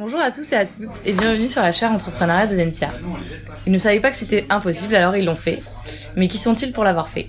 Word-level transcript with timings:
Bonjour 0.00 0.20
à 0.20 0.30
tous 0.30 0.50
et 0.54 0.56
à 0.56 0.64
toutes 0.64 0.88
et 1.04 1.12
bienvenue 1.12 1.50
sur 1.50 1.60
la 1.60 1.72
chaire 1.72 1.92
entrepreneuriat 1.92 2.46
de 2.46 2.56
Densia. 2.56 2.88
Ils 3.66 3.72
ne 3.72 3.76
savaient 3.76 4.00
pas 4.00 4.10
que 4.10 4.16
c'était 4.16 4.46
impossible 4.48 4.94
alors 4.94 5.14
ils 5.14 5.26
l'ont 5.26 5.34
fait. 5.34 5.62
Mais 6.16 6.26
qui 6.26 6.38
sont-ils 6.38 6.72
pour 6.72 6.84
l'avoir 6.84 7.10
fait? 7.10 7.28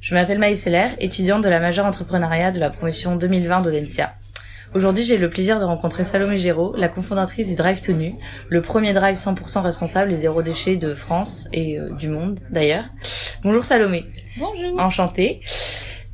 Je 0.00 0.12
m'appelle 0.12 0.40
Maïs 0.40 0.60
Seller, 0.60 0.88
étudiante 0.98 1.44
de 1.44 1.48
la 1.48 1.60
majeure 1.60 1.86
entrepreneuriat 1.86 2.50
de 2.50 2.58
la 2.58 2.70
promotion 2.70 3.14
2020 3.14 3.60
d'Odensia. 3.60 4.14
Aujourd'hui, 4.74 5.04
j'ai 5.04 5.16
le 5.16 5.30
plaisir 5.30 5.60
de 5.60 5.64
rencontrer 5.64 6.02
Salomé 6.04 6.38
Géraud, 6.38 6.74
la 6.76 6.88
cofondatrice 6.88 7.46
du 7.46 7.54
Drive 7.54 7.80
to 7.80 7.92
Nu, 7.92 8.16
le 8.48 8.62
premier 8.62 8.92
drive 8.92 9.16
100% 9.16 9.60
responsable 9.60 10.12
et 10.12 10.16
zéro 10.16 10.42
déchet 10.42 10.76
de 10.76 10.92
France 10.92 11.46
et 11.52 11.78
euh, 11.78 11.90
du 11.90 12.08
monde 12.08 12.40
d'ailleurs. 12.50 12.82
Bonjour 13.44 13.64
Salomé. 13.64 14.06
Bonjour. 14.38 14.80
Enchantée. 14.80 15.40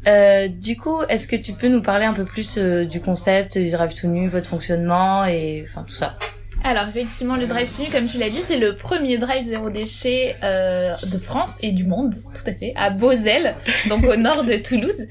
Euh, 0.07 0.49
du 0.49 0.77
coup, 0.77 1.03
est-ce 1.09 1.29
que 1.29 1.37
tu 1.37 1.53
peux 1.53 1.69
nous 1.69 1.83
parler 1.83 2.05
un 2.05 2.13
peu 2.13 2.25
plus 2.25 2.59
euh, 2.59 2.85
du 2.85 3.01
concept 3.01 3.57
du 3.57 3.71
Drive 3.71 3.95
to 3.95 4.09
Nu, 4.09 4.29
votre 4.29 4.49
fonctionnement 4.49 5.25
et 5.25 5.65
enfin 5.67 5.85
tout 5.87 5.95
ça? 5.95 6.17
Alors 6.65 6.85
effectivement, 6.89 7.37
le 7.37 7.47
Drive 7.47 7.75
to 7.75 7.83
Nu, 7.83 7.89
comme 7.91 8.07
tu 8.07 8.19
l'as 8.19 8.31
dit, 8.31 8.41
c'est 8.47 8.57
le 8.57 8.77
premier 8.77 9.19
drive 9.19 9.45
zéro 9.45 9.69
déchet 9.69 10.37
euh, 10.45 10.95
de 11.05 11.19
France 11.19 11.55
et 11.61 11.73
du 11.73 11.85
monde, 11.85 12.15
tout 12.15 12.49
à 12.49 12.53
fait, 12.53 12.73
à 12.77 12.91
Beauzelle, 12.91 13.57
donc 13.89 14.05
au 14.05 14.15
nord 14.17 14.45
de 14.45 14.55
Toulouse. 14.55 15.09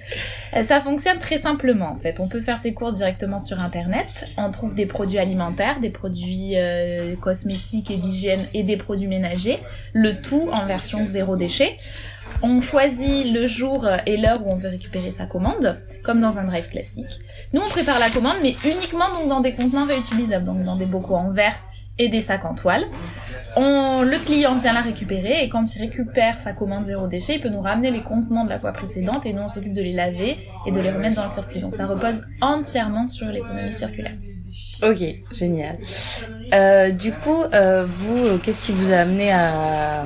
Euh, 0.56 0.64
ça 0.64 0.80
fonctionne 0.80 1.20
très 1.20 1.40
simplement 1.40 1.92
en 1.92 1.98
fait. 1.98 2.22
On 2.22 2.30
peut 2.30 2.40
faire 2.40 2.58
ses 2.58 2.74
courses 2.74 2.94
directement 2.96 3.42
sur 3.42 3.60
Internet. 3.60 4.28
On 4.38 4.50
trouve 4.50 4.74
des 4.74 4.86
produits 4.86 5.20
alimentaires, 5.20 5.82
des 5.82 5.90
produits 5.90 6.54
euh, 6.56 7.16
cosmétiques 7.18 7.92
et 7.92 7.98
d'hygiène 7.98 8.48
et 8.54 8.64
des 8.64 8.78
produits 8.78 9.08
ménagers. 9.08 9.60
Le 9.92 10.22
tout 10.22 10.50
en 10.54 10.66
version 10.68 11.06
zéro 11.06 11.36
déchet. 11.36 11.76
On 12.44 12.60
choisit 12.62 13.32
le 13.32 13.46
jour 13.46 13.88
et 14.06 14.18
l'heure 14.18 14.46
où 14.46 14.50
on 14.50 14.56
veut 14.56 14.70
récupérer 14.70 15.12
sa 15.12 15.26
commande, 15.26 15.80
comme 16.04 16.20
dans 16.20 16.40
un 16.40 16.46
drive 16.46 16.70
classique. 16.70 17.20
Nous, 17.54 17.62
on 17.62 17.70
prépare 17.70 18.00
la 18.00 18.10
commande, 18.10 18.38
mais 18.42 18.56
uniquement 18.66 19.10
donc 19.14 19.30
dans 19.30 19.42
des 19.42 19.54
contenants 19.54 19.86
réutilisables, 19.86 20.46
donc 20.46 20.64
dans 20.64 20.76
des 20.76 20.88
bocaux 20.88 21.16
en 21.16 21.32
verre 21.32 21.56
et 22.00 22.10
des 22.10 22.22
sacs 22.22 22.46
en 22.46 22.56
toile. 22.56 22.86
On, 23.56 24.02
le 24.02 24.18
client 24.18 24.58
vient 24.58 24.74
la 24.74 24.82
récupérer 24.82 25.44
et 25.44 25.50
quand 25.50 25.76
il 25.76 25.82
récupère 25.82 26.38
sa 26.38 26.54
commande 26.54 26.86
zéro 26.86 27.08
déchet, 27.08 27.36
il 27.36 27.40
peut 27.42 27.50
nous 27.50 27.62
ramener 27.62 27.92
les 27.92 28.02
contenants 28.02 28.46
de 28.46 28.50
la 28.50 28.60
fois 28.60 28.72
précédente 28.72 29.26
et 29.26 29.34
nous 29.34 29.42
on 29.42 29.50
s'occupe 29.50 29.74
de 29.74 29.82
les 29.82 29.94
laver 29.94 30.38
et 30.66 30.72
de 30.72 30.80
les 30.80 30.92
remettre 30.92 31.18
dans 31.18 31.26
le 31.26 31.32
circuit. 31.32 31.60
Donc 31.60 31.76
ça 31.76 31.86
repose 31.86 32.24
entièrement 32.42 33.08
sur 33.08 33.28
l'économie 33.28 33.72
circulaire. 33.72 34.16
Ok, 34.84 35.04
génial. 35.34 35.78
Euh, 36.54 36.90
du 36.92 37.12
coup, 37.12 37.44
euh, 37.54 37.86
vous, 37.86 38.38
qu'est-ce 38.40 38.68
qui 38.68 38.72
vous 38.72 38.92
a 38.92 38.98
amené 38.98 39.32
à, 39.32 40.04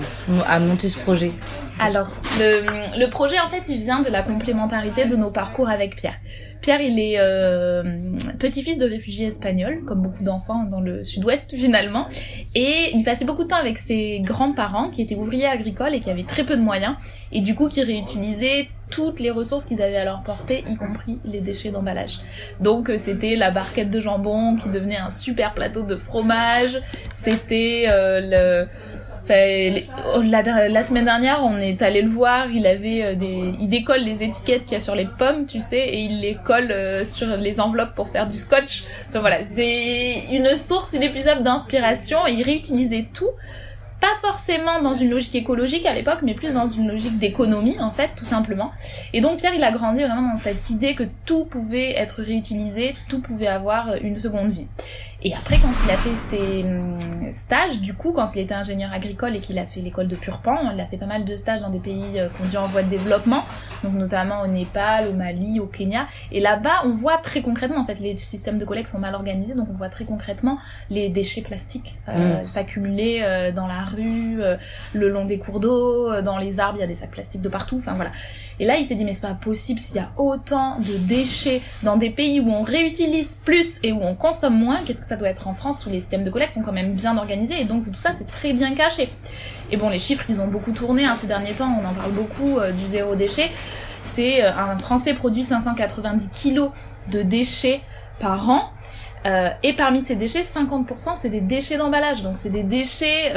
à 0.48 0.60
monter 0.60 0.90
ce 0.90 1.00
projet? 1.00 1.32
Alors, 1.80 2.08
le, 2.40 3.00
le, 3.00 3.10
projet, 3.10 3.40
en 3.40 3.48
fait, 3.48 3.64
il 3.68 3.78
vient 3.78 4.02
de 4.02 4.10
la 4.10 4.22
complémentarité 4.22 5.06
de 5.06 5.16
nos 5.16 5.32
parcours 5.32 5.70
avec 5.70 5.96
Pierre. 5.96 6.16
Pierre, 6.62 6.82
il 6.82 7.00
est 7.00 7.20
euh, 7.20 7.84
petit-fils 8.36 8.78
de 8.78 8.88
réfugiés 8.88 9.28
espagnols, 9.28 9.84
comme 9.86 10.02
beaucoup 10.02 10.24
d'enfants 10.24 10.64
dans 10.64 10.82
le 10.82 11.04
sud-ouest 11.04 11.56
finalement, 11.56 12.08
et 12.54 12.92
il 12.94 13.04
passait 13.04 13.26
beaucoup 13.26 13.44
de 13.44 13.50
temps 13.50 13.58
avec 13.58 13.78
ses 13.78 14.20
grands-parents 14.22 14.90
qui 14.90 15.02
étaient 15.02 15.16
ouvriers 15.16 15.48
agricoles 15.48 15.94
et 15.94 16.00
qui 16.00 16.10
avaient 16.10 16.24
très 16.24 16.44
peu 16.44 16.56
de 16.56 16.62
moyens, 16.62 16.96
et 17.32 17.42
du 17.42 17.56
coup 17.56 17.68
qui 17.68 17.82
réutilisaient 17.82 18.68
toutes 18.90 19.20
les 19.20 19.32
ressources 19.32 19.66
qu'ils 19.66 19.82
avaient 19.82 19.98
à 19.98 20.06
leur 20.06 20.22
portée, 20.24 20.64
y 20.70 20.76
compris 20.76 21.20
les 21.26 21.42
déchets 21.42 21.72
d'emballage. 21.72 22.20
Donc 22.60 22.90
euh, 22.90 22.98
c'était 22.98 23.36
la 23.36 23.52
barquette 23.52 23.90
de 23.90 24.00
jambon 24.00 24.58
qui 24.58 24.70
devenait 24.70 24.98
un 24.98 25.10
super 25.10 25.54
plateau 25.54 25.84
de 25.84 25.96
fromage, 25.96 26.80
c'était 27.14 27.86
euh, 27.88 28.20
le 28.22 28.68
Oh, 29.28 30.22
la, 30.22 30.84
semaine 30.84 31.06
dernière, 31.06 31.40
on 31.44 31.58
est 31.58 31.82
allé 31.82 32.02
le 32.02 32.10
voir. 32.10 32.48
Il 32.52 32.68
avait 32.68 33.04
euh, 33.04 33.16
des, 33.16 33.54
il 33.60 33.68
décolle 33.68 34.02
les 34.02 34.24
étiquettes 34.24 34.64
qu'il 34.64 34.74
y 34.74 34.76
a 34.76 34.80
sur 34.80 34.96
les 34.96 35.06
pommes, 35.06 35.46
tu 35.48 35.62
sais, 35.62 35.80
et 35.80 36.00
il 36.02 36.22
les 36.22 36.36
colle 36.36 36.72
euh, 36.72 37.04
sur 37.04 37.28
les 37.28 37.60
enveloppes 37.60 37.96
pour 37.96 38.10
faire 38.10 38.28
du 38.28 38.38
scotch. 38.38 38.84
Enfin 39.10 39.22
voilà, 39.22 39.38
c'est 39.46 40.16
une 40.32 40.54
source 40.54 40.94
inépuisable 40.94 41.42
d'inspiration. 41.42 42.28
Il 42.28 42.44
réutilisait 42.44 43.08
tout 43.14 43.32
pas 44.06 44.28
forcément 44.28 44.84
dans 44.84 44.94
une 44.94 45.10
logique 45.10 45.34
écologique 45.34 45.86
à 45.88 45.94
l'époque, 45.94 46.20
mais 46.22 46.36
plus 46.36 46.54
dans 46.54 46.68
une 46.68 46.92
logique 46.92 47.18
d'économie, 47.18 47.80
en 47.80 47.90
fait, 47.90 48.12
tout 48.16 48.26
simplement. 48.26 48.72
Et 49.14 49.22
donc 49.22 49.40
Pierre, 49.40 49.56
il 49.56 49.64
a 49.64 49.72
grandi 49.72 50.04
vraiment 50.04 50.34
dans 50.34 50.38
cette 50.38 50.70
idée 50.70 50.94
que 50.94 51.06
tout 51.26 51.46
pouvait 51.46 51.94
être 51.96 52.22
réutilisé, 52.22 52.94
tout 53.10 53.20
pouvait 53.20 53.48
avoir 53.48 53.96
une 53.96 54.20
seconde 54.20 54.52
vie. 54.52 54.68
Et 55.26 55.34
après, 55.34 55.58
quand 55.58 55.74
il 55.84 55.90
a 55.90 55.98
fait 55.98 56.14
ses 56.14 56.64
hum, 56.64 57.00
stages, 57.32 57.82
du 57.82 57.96
coup, 57.96 58.12
quand 58.12 58.36
il 58.36 58.42
était 58.42 58.54
ingénieur 58.54 58.94
agricole 58.94 59.36
et 59.36 59.40
qu'il 59.40 59.58
a 59.58 59.66
fait 59.66 59.80
l'école 59.80 60.08
de 60.08 60.16
Purpan, 60.16 60.70
il 60.72 60.80
a 60.80 60.86
fait 60.86 60.98
pas 60.98 61.08
mal 61.08 61.26
de 61.26 61.36
stages 61.36 61.62
dans 61.62 61.72
des 61.72 61.80
pays 61.80 62.20
euh, 62.20 62.30
qu'on 62.30 62.46
dit 62.46 62.58
en 62.58 62.68
voie 62.68 62.84
de 62.84 62.90
développement, 62.90 63.44
donc 63.84 63.94
notamment 63.94 64.42
au 64.44 64.48
Népal, 64.48 65.08
au 65.08 65.14
Mali, 65.14 65.60
au 65.60 65.66
Kenya. 65.66 66.06
Et 66.32 66.40
là-bas, 66.40 66.82
on 66.84 66.94
voit 66.94 67.18
très 67.18 67.42
concrètement, 67.42 67.80
en 67.80 67.86
fait, 67.88 68.00
les 68.00 68.16
systèmes 68.18 68.60
de 68.60 68.66
collecte 68.66 68.90
sont 68.90 69.00
mal 69.00 69.16
organisés, 69.16 69.56
donc 69.56 69.68
on 69.72 69.74
voit 69.74 69.90
très 69.90 70.06
concrètement 70.06 70.60
les 70.92 71.10
déchets 71.10 71.42
plastiques 71.42 71.96
euh, 72.08 72.44
mm. 72.44 72.48
s'accumuler 72.48 73.22
euh, 73.24 73.52
dans 73.52 73.66
la 73.66 73.84
rue, 73.84 73.95
le 73.96 75.10
long 75.10 75.26
des 75.26 75.38
cours 75.38 75.60
d'eau, 75.60 76.22
dans 76.22 76.38
les 76.38 76.60
arbres, 76.60 76.78
il 76.78 76.82
y 76.82 76.84
a 76.84 76.88
des 76.88 76.96
sacs 76.96 77.12
plastiques 77.12 77.42
de 77.42 77.50
partout, 77.50 77.78
enfin 77.78 77.94
voilà. 77.94 78.12
Et 78.60 78.66
là, 78.66 78.78
il 78.78 78.86
s'est 78.86 78.96
dit, 78.96 79.04
mais 79.04 79.14
c'est 79.14 79.22
pas 79.22 79.34
possible 79.34 79.80
s'il 79.80 79.98
y 79.98 80.00
a 80.00 80.10
autant 80.18 80.78
de 80.80 80.98
déchets 81.08 81.62
dans 81.84 81.98
des 81.98 82.10
pays 82.10 82.40
où 82.40 82.50
on 82.50 82.64
réutilise 82.64 83.38
plus 83.44 83.80
et 83.84 83.92
où 83.92 84.00
on 84.02 84.16
consomme 84.16 84.58
moins, 84.58 84.78
qu'est-ce 84.86 85.02
que 85.02 85.08
ça 85.08 85.18
doit 85.18 85.30
être 85.30 85.48
en 85.48 85.54
France 85.54 85.86
où 85.86 85.90
les 85.90 86.00
systèmes 86.00 86.24
de 86.24 86.30
collecte 86.30 86.54
sont 86.54 86.62
quand 86.62 86.72
même 86.72 86.94
bien 86.94 87.18
organisés 87.18 87.60
et 87.60 87.66
donc 87.66 87.86
tout 87.86 87.94
ça 87.94 88.12
c'est 88.18 88.28
très 88.28 88.54
bien 88.54 88.74
caché. 88.74 89.10
Et 89.72 89.78
bon, 89.78 89.90
les 89.90 90.00
chiffres 90.00 90.26
ils 90.30 90.42
ont 90.42 90.48
beaucoup 90.48 90.72
tourné 90.72 91.06
hein, 91.06 91.16
ces 91.20 91.28
derniers 91.28 91.54
temps, 91.54 91.70
on 91.82 91.86
en 91.86 91.94
parle 91.94 92.12
beaucoup 92.12 92.60
euh, 92.60 92.72
du 92.72 92.88
zéro 92.88 93.16
déchet. 93.16 93.50
C'est 94.04 94.44
euh, 94.44 94.52
un 94.54 94.78
Français 94.78 95.14
produit 95.14 95.44
590 95.44 96.30
kilos 96.30 96.72
de 97.12 97.22
déchets 97.22 97.82
par 98.20 98.50
an. 98.50 98.70
Euh, 99.26 99.50
et 99.64 99.74
parmi 99.74 100.02
ces 100.02 100.16
déchets, 100.16 100.42
50% 100.42 101.14
c'est 101.16 101.30
des 101.30 101.42
déchets 101.42 101.78
d'emballage. 101.78 102.22
Donc 102.22 102.36
c'est 102.36 102.50
des 102.50 102.64
déchets 102.64 103.34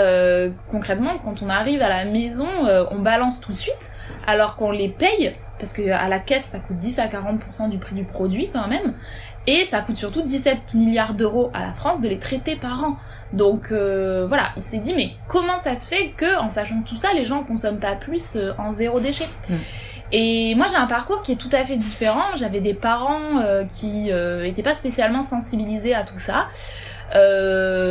concrètement 0.68 1.18
quand 1.18 1.42
on 1.42 1.48
arrive 1.48 1.82
à 1.82 1.88
la 1.88 2.04
maison, 2.04 2.48
on 2.90 3.00
balance 3.00 3.40
tout 3.40 3.52
de 3.52 3.56
suite, 3.56 3.90
alors 4.26 4.56
qu'on 4.56 4.70
les 4.70 4.88
paye 4.88 5.34
parce 5.58 5.72
que 5.72 5.90
à 5.90 6.08
la 6.08 6.18
caisse 6.18 6.44
ça 6.44 6.58
coûte 6.60 6.76
10 6.76 6.98
à 6.98 7.06
40% 7.06 7.68
du 7.70 7.78
prix 7.78 7.94
du 7.94 8.04
produit 8.04 8.48
quand 8.52 8.68
même. 8.68 8.94
Et 9.46 9.64
ça 9.64 9.80
coûte 9.80 9.96
surtout 9.96 10.20
17 10.20 10.74
milliards 10.74 11.14
d'euros 11.14 11.50
à 11.54 11.62
la 11.62 11.72
France 11.72 12.02
de 12.02 12.08
les 12.08 12.18
traiter 12.18 12.54
par 12.54 12.84
an. 12.84 12.96
Donc 13.32 13.72
euh, 13.72 14.26
voilà, 14.28 14.50
il 14.56 14.62
s'est 14.62 14.76
dit 14.76 14.92
mais 14.94 15.12
comment 15.26 15.58
ça 15.58 15.74
se 15.74 15.88
fait 15.88 16.10
que 16.10 16.38
en 16.38 16.50
sachant 16.50 16.82
tout 16.82 16.96
ça, 16.96 17.14
les 17.14 17.24
gens 17.24 17.42
consomment 17.44 17.80
pas 17.80 17.94
plus 17.94 18.36
euh, 18.36 18.52
en 18.58 18.72
zéro 18.72 19.00
déchet? 19.00 19.26
Mm. 19.48 19.54
Et 20.12 20.54
moi 20.54 20.66
j'ai 20.68 20.76
un 20.76 20.86
parcours 20.86 21.22
qui 21.22 21.32
est 21.32 21.36
tout 21.36 21.50
à 21.52 21.64
fait 21.64 21.76
différent. 21.76 22.24
J'avais 22.36 22.60
des 22.60 22.74
parents 22.74 23.40
euh, 23.40 23.64
qui 23.64 24.10
étaient 24.10 24.62
pas 24.62 24.74
spécialement 24.74 25.22
sensibilisés 25.22 25.94
à 25.94 26.04
tout 26.04 26.18
ça. 26.18 26.48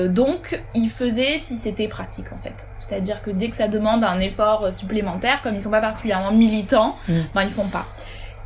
donc 0.09 0.61
ils 0.73 0.89
faisaient 0.89 1.37
si 1.37 1.57
c'était 1.57 1.87
pratique 1.87 2.31
en 2.31 2.37
fait. 2.43 2.67
C'est-à-dire 2.79 3.21
que 3.21 3.31
dès 3.31 3.49
que 3.49 3.55
ça 3.55 3.67
demande 3.67 4.03
un 4.03 4.19
effort 4.19 4.71
supplémentaire, 4.71 5.41
comme 5.41 5.55
ils 5.55 5.61
sont 5.61 5.71
pas 5.71 5.81
particulièrement 5.81 6.31
militants, 6.31 6.95
mm. 7.09 7.13
ben 7.35 7.43
ils 7.43 7.51
font 7.51 7.67
pas. 7.67 7.85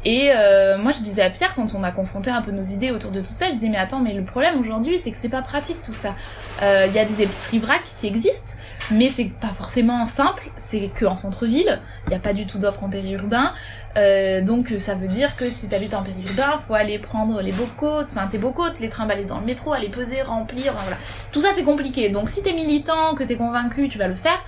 Et 0.04 0.32
euh, 0.36 0.78
moi, 0.78 0.92
je 0.92 1.02
disais 1.02 1.22
à 1.22 1.30
Pierre, 1.30 1.54
quand 1.54 1.76
on 1.76 1.84
a 1.84 1.92
confronté 1.92 2.32
un 2.32 2.42
peu 2.42 2.52
nos 2.52 2.64
idées 2.64 2.92
autour 2.92 3.12
de 3.12 3.20
tout 3.20 3.28
ça, 3.28 3.48
je 3.48 3.54
disais, 3.54 3.70
mais 3.70 3.78
attends, 3.78 4.00
mais 4.00 4.14
le 4.14 4.24
problème 4.24 4.60
aujourd'hui, 4.60 4.98
c'est 4.98 5.12
que 5.12 5.18
c'est 5.18 5.30
pas 5.30 5.44
pratique 5.44 5.82
tout 5.84 5.94
ça. 5.94 6.16
Euh, 6.64 6.86
il 6.88 6.94
y 6.94 7.00
a 7.00 7.06
des 7.06 7.22
épiceries 7.22 7.60
vrac 7.60 7.82
qui 7.98 8.08
existent, 8.08 8.54
mais 8.90 9.10
c'est 9.10 9.32
pas 9.40 9.50
forcément 9.50 10.06
simple, 10.06 10.50
c'est 10.58 10.90
que 10.96 11.06
en 11.06 11.16
centre-ville, 11.16 11.80
il 12.08 12.10
n'y 12.10 12.16
a 12.16 12.20
pas 12.20 12.34
du 12.34 12.48
tout 12.48 12.58
d'offres 12.58 12.84
en 12.84 12.90
périurbain. 12.90 13.54
Euh, 13.98 14.42
donc 14.42 14.74
ça 14.78 14.96
veut 14.96 15.08
dire 15.08 15.36
que 15.36 15.50
si 15.50 15.70
t'habites 15.70 15.94
en 15.94 16.02
périurbain, 16.02 16.60
faut 16.66 16.74
aller 16.74 16.98
prendre 16.98 17.42
les 17.42 17.52
bocaux, 17.52 18.02
enfin 18.04 18.28
tes 18.28 18.38
bocaux, 18.38 18.70
te 18.70 18.82
les 18.82 18.90
trimballer 18.90 19.26
dans 19.26 19.40
le 19.40 19.46
métro, 19.46 19.74
aller 19.74 19.90
peser, 19.90 20.22
remplir, 20.22 20.72
enfin, 20.74 20.84
voilà. 20.84 20.98
Tout 21.32 21.42
ça 21.42 21.50
c'est 21.54 21.64
compliqué. 21.64 22.10
Donc 22.10 22.30
si 22.30 22.42
t'es 22.42 22.54
militant, 22.54 23.16
que 23.16 23.24
t'es 23.24 23.36
convaincu, 23.36 23.88
tu 23.90 23.98
vas 23.98 24.08
le 24.08 24.16
faire. 24.16 24.40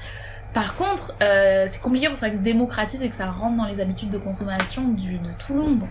Par 0.53 0.75
contre, 0.75 1.15
euh, 1.23 1.65
c'est 1.69 1.81
compliqué 1.81 2.09
pour 2.09 2.17
ça 2.17 2.29
que 2.29 2.35
se 2.35 2.41
démocratise 2.41 3.01
et 3.01 3.09
que 3.09 3.15
ça 3.15 3.25
rentre 3.25 3.57
dans 3.57 3.65
les 3.65 3.79
habitudes 3.79 4.09
de 4.09 4.19
consommation 4.19 4.89
de 4.89 5.31
tout 5.39 5.53
le 5.53 5.61
monde. 5.61 5.83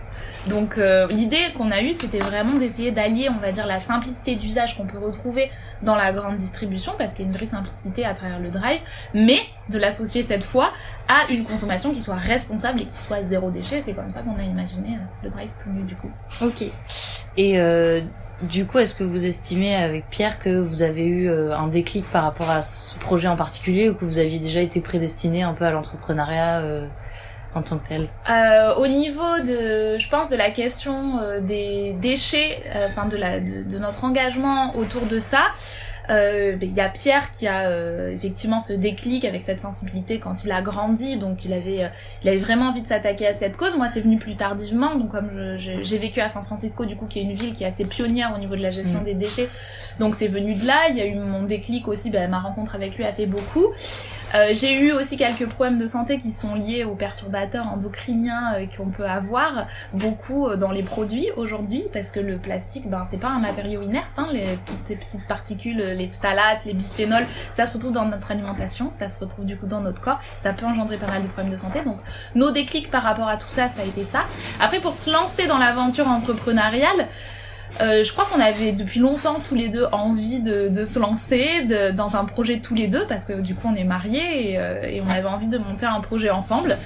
Donc 0.47 0.77
euh, 0.77 1.07
l'idée 1.07 1.51
qu'on 1.57 1.69
a 1.69 1.81
eue, 1.81 1.91
c'était 1.91 2.19
vraiment 2.19 2.57
d'essayer 2.57 2.91
d'allier, 2.91 3.29
on 3.29 3.39
va 3.39 3.51
dire, 3.51 3.65
la 3.65 3.81
simplicité 3.81 4.35
d'usage 4.35 4.77
qu'on 4.77 4.85
peut 4.85 4.99
retrouver 4.99 5.51
dans 5.81 5.95
la 5.95 6.13
grande 6.13 6.37
distribution, 6.37 6.93
parce 6.97 7.13
qu'il 7.13 7.25
y 7.25 7.27
a 7.27 7.31
une 7.31 7.35
vraie 7.35 7.45
simplicité 7.45 8.05
à 8.05 8.13
travers 8.13 8.39
le 8.39 8.49
drive, 8.51 8.79
mais 9.13 9.39
de 9.69 9.77
l'associer 9.77 10.23
cette 10.23 10.43
fois 10.43 10.71
à 11.09 11.29
une 11.31 11.43
consommation 11.43 11.91
qui 11.91 12.01
soit 12.01 12.15
responsable 12.15 12.81
et 12.81 12.85
qui 12.85 12.97
soit 12.97 13.21
zéro 13.23 13.51
déchet. 13.51 13.81
C'est 13.83 13.93
comme 13.93 14.11
ça 14.11 14.21
qu'on 14.21 14.37
a 14.37 14.43
imaginé 14.43 14.95
euh, 14.95 15.23
le 15.23 15.29
drive 15.29 15.49
tout 15.61 15.69
nu 15.71 15.83
du 15.83 15.95
coup. 15.95 16.11
Ok. 16.41 16.63
Et 17.35 17.59
euh, 17.59 18.01
du 18.41 18.65
coup, 18.65 18.79
est-ce 18.79 18.95
que 18.95 19.03
vous 19.03 19.25
estimez 19.25 19.75
avec 19.75 20.09
Pierre 20.09 20.39
que 20.39 20.59
vous 20.59 20.81
avez 20.81 21.05
eu 21.05 21.29
euh, 21.29 21.55
un 21.55 21.67
déclic 21.67 22.09
par 22.09 22.23
rapport 22.23 22.49
à 22.49 22.61
ce 22.61 22.95
projet 22.97 23.27
en 23.27 23.35
particulier 23.35 23.89
ou 23.89 23.93
que 23.93 24.05
vous 24.05 24.17
aviez 24.17 24.39
déjà 24.39 24.61
été 24.61 24.81
prédestiné 24.81 25.43
un 25.43 25.53
peu 25.53 25.65
à 25.65 25.71
l'entrepreneuriat 25.71 26.59
euh, 26.59 26.87
en 27.55 27.61
tant 27.61 27.77
que 27.77 27.87
tel? 27.87 28.07
Euh, 28.29 28.75
Au 28.75 28.87
niveau 28.87 29.39
de, 29.45 29.97
je 29.99 30.09
pense, 30.09 30.29
de 30.29 30.35
la 30.35 30.49
question 30.49 31.19
des 31.41 31.95
déchets, 32.01 32.63
enfin 32.87 33.05
de, 33.05 33.15
la, 33.15 33.39
de, 33.39 33.77
notre 33.77 34.03
engagement 34.03 34.75
autour 34.75 35.05
de 35.05 35.19
ça, 35.19 35.43
Euh, 36.09 36.55
ben, 36.55 36.67
il 36.67 36.75
y 36.75 36.81
a 36.81 36.89
Pierre 36.89 37.31
qui 37.31 37.47
a 37.47 37.69
euh, 37.69 38.13
effectivement 38.13 38.59
ce 38.59 38.73
déclic 38.73 39.23
avec 39.25 39.41
cette 39.41 39.59
sensibilité 39.59 40.19
quand 40.19 40.43
il 40.43 40.51
a 40.51 40.61
grandi, 40.61 41.17
donc 41.17 41.45
il 41.45 41.53
avait, 41.53 41.85
euh, 41.85 41.87
il 42.23 42.29
avait 42.29 42.39
vraiment 42.39 42.69
envie 42.69 42.81
de 42.81 42.87
s'attaquer 42.87 43.27
à 43.27 43.33
cette 43.33 43.57
cause. 43.57 43.75
Moi, 43.77 43.87
c'est 43.93 44.01
venu 44.01 44.17
plus 44.17 44.35
tardivement, 44.35 44.95
donc 44.95 45.09
comme 45.09 45.55
j'ai 45.57 45.97
vécu 45.97 46.19
à 46.19 46.27
San 46.27 46.43
Francisco, 46.43 46.85
du 46.85 46.95
coup, 46.95 47.05
qui 47.05 47.19
est 47.19 47.23
une 47.23 47.33
ville 47.33 47.53
qui 47.53 47.63
est 47.63 47.67
assez 47.67 47.85
pionnière 47.85 48.33
au 48.35 48.39
niveau 48.39 48.55
de 48.55 48.61
la 48.61 48.71
gestion 48.71 48.99
mm. 48.99 49.03
des 49.03 49.13
déchets, 49.13 49.49
donc 49.99 50.15
c'est 50.15 50.27
venu 50.27 50.55
de 50.55 50.65
là. 50.65 50.89
Il 50.89 50.97
y 50.97 51.01
a 51.01 51.05
eu 51.05 51.15
mon 51.15 51.43
déclic 51.43 51.87
aussi, 51.87 52.09
ben, 52.09 52.29
ma 52.29 52.39
rencontre 52.39 52.75
avec 52.75 52.97
lui 52.97 53.05
a 53.05 53.13
fait 53.13 53.25
beaucoup. 53.25 53.67
Euh, 54.35 54.49
j'ai 54.51 54.73
eu 54.73 54.91
aussi 54.91 55.15
quelques 55.15 55.47
problèmes 55.47 55.77
de 55.77 55.85
santé 55.85 56.17
qui 56.17 56.31
sont 56.31 56.55
liés 56.55 56.85
aux 56.85 56.95
perturbateurs 56.95 57.67
endocriniens 57.67 58.55
euh, 58.55 58.65
qu'on 58.65 58.89
peut 58.89 59.05
avoir 59.05 59.67
beaucoup 59.93 60.47
euh, 60.47 60.57
dans 60.57 60.71
les 60.71 60.81
produits 60.81 61.29
aujourd'hui 61.35 61.83
parce 61.93 62.09
que 62.09 62.19
le 62.19 62.37
plastique, 62.37 62.89
ben 62.89 63.03
c'est 63.05 63.19
pas 63.19 63.29
un 63.29 63.39
matériau 63.39 63.83
inerte, 63.83 64.11
hein, 64.17 64.27
toutes 64.65 64.85
ces 64.85 64.95
petites 64.95 65.27
particules, 65.27 65.77
les 65.77 66.07
phtalates, 66.07 66.65
les 66.65 66.73
bisphénols, 66.73 67.27
ça 67.51 67.67
se 67.67 67.73
retrouve 67.73 67.91
dans 67.91 68.05
notre 68.05 68.31
alimentation, 68.31 68.91
ça 68.91 69.07
se 69.07 69.19
retrouve 69.19 69.45
du 69.45 69.55
coup 69.55 69.67
dans 69.67 69.81
notre 69.81 70.01
corps, 70.01 70.19
ça 70.39 70.51
peut 70.51 70.65
engendrer 70.65 70.97
pas 70.97 71.07
mal 71.07 71.21
de 71.21 71.27
problèmes 71.27 71.51
de 71.51 71.57
santé. 71.57 71.83
Donc 71.83 71.99
nos 72.33 72.49
déclics 72.49 72.89
par 72.89 73.03
rapport 73.03 73.27
à 73.27 73.37
tout 73.37 73.49
ça, 73.51 73.69
ça 73.69 73.83
a 73.83 73.85
été 73.85 74.03
ça. 74.03 74.21
Après 74.59 74.79
pour 74.79 74.95
se 74.95 75.11
lancer 75.11 75.45
dans 75.45 75.59
l'aventure 75.59 76.07
entrepreneuriale, 76.07 77.07
euh, 77.81 78.03
je 78.03 78.11
crois 78.11 78.25
qu'on 78.25 78.39
avait 78.39 78.71
depuis 78.71 78.99
longtemps 78.99 79.39
tous 79.47 79.55
les 79.55 79.69
deux 79.69 79.85
envie 79.91 80.39
de, 80.39 80.71
se 80.83 80.99
lancer 80.99 81.65
dans 81.95 82.15
un 82.15 82.25
projet 82.25 82.59
tous 82.59 82.75
les 82.75 82.87
deux 82.87 83.05
parce 83.07 83.25
que 83.25 83.41
du 83.41 83.55
coup 83.55 83.67
on 83.71 83.75
est 83.75 83.83
mariés 83.83 84.51
et, 84.51 84.59
euh, 84.59 84.83
et 84.83 85.01
on 85.01 85.09
avait 85.09 85.27
envie 85.27 85.47
de 85.47 85.57
monter 85.57 85.85
un 85.85 85.99
projet 85.99 86.29
ensemble. 86.29 86.77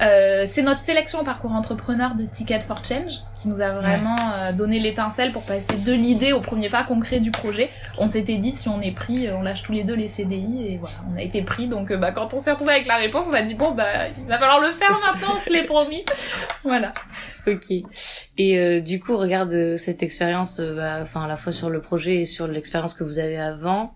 Euh, 0.00 0.44
c'est 0.46 0.62
notre 0.62 0.80
sélection 0.80 1.20
au 1.20 1.24
parcours 1.24 1.52
entrepreneur 1.52 2.14
de 2.14 2.24
Ticket 2.24 2.60
for 2.60 2.84
Change 2.84 3.22
qui 3.34 3.48
nous 3.48 3.60
a 3.60 3.70
vraiment 3.70 4.16
euh, 4.16 4.52
donné 4.52 4.78
l'étincelle 4.78 5.32
pour 5.32 5.42
passer 5.42 5.76
de 5.76 5.92
l'idée 5.92 6.32
au 6.32 6.40
premier 6.40 6.68
pas 6.68 6.84
concret 6.84 7.20
du 7.20 7.30
projet. 7.30 7.70
On 7.98 8.08
s'était 8.08 8.36
dit 8.36 8.52
si 8.52 8.68
on 8.68 8.80
est 8.80 8.92
pris, 8.92 9.26
euh, 9.26 9.36
on 9.36 9.42
lâche 9.42 9.62
tous 9.62 9.72
les 9.72 9.84
deux 9.84 9.94
les 9.94 10.08
CDI 10.08 10.66
et 10.66 10.78
voilà, 10.78 10.96
on 11.12 11.16
a 11.16 11.22
été 11.22 11.42
pris. 11.42 11.66
Donc 11.66 11.92
bah, 11.92 12.12
quand 12.12 12.32
on 12.32 12.40
s'est 12.40 12.52
retrouvé 12.52 12.72
avec 12.72 12.86
la 12.86 12.96
réponse, 12.96 13.26
on 13.28 13.34
a 13.34 13.42
dit 13.42 13.54
bon 13.54 13.72
bah 13.72 14.08
il 14.08 14.28
va 14.28 14.38
falloir 14.38 14.60
le 14.60 14.70
faire 14.70 14.96
maintenant, 15.04 15.34
on 15.34 15.38
se 15.38 15.52
l'est 15.52 15.64
promis. 15.64 16.04
voilà. 16.62 16.92
Ok. 17.46 17.72
Et 18.36 18.80
du 18.82 19.00
coup, 19.00 19.16
regarde 19.16 19.76
cette 19.76 20.02
expérience, 20.02 20.60
bah, 20.60 20.98
enfin 21.02 21.24
à 21.24 21.28
la 21.28 21.36
fois 21.36 21.52
sur 21.52 21.70
le 21.70 21.80
projet 21.80 22.16
et 22.16 22.24
sur 22.24 22.46
l'expérience 22.46 22.94
que 22.94 23.04
vous 23.04 23.18
avez 23.18 23.38
avant. 23.38 23.94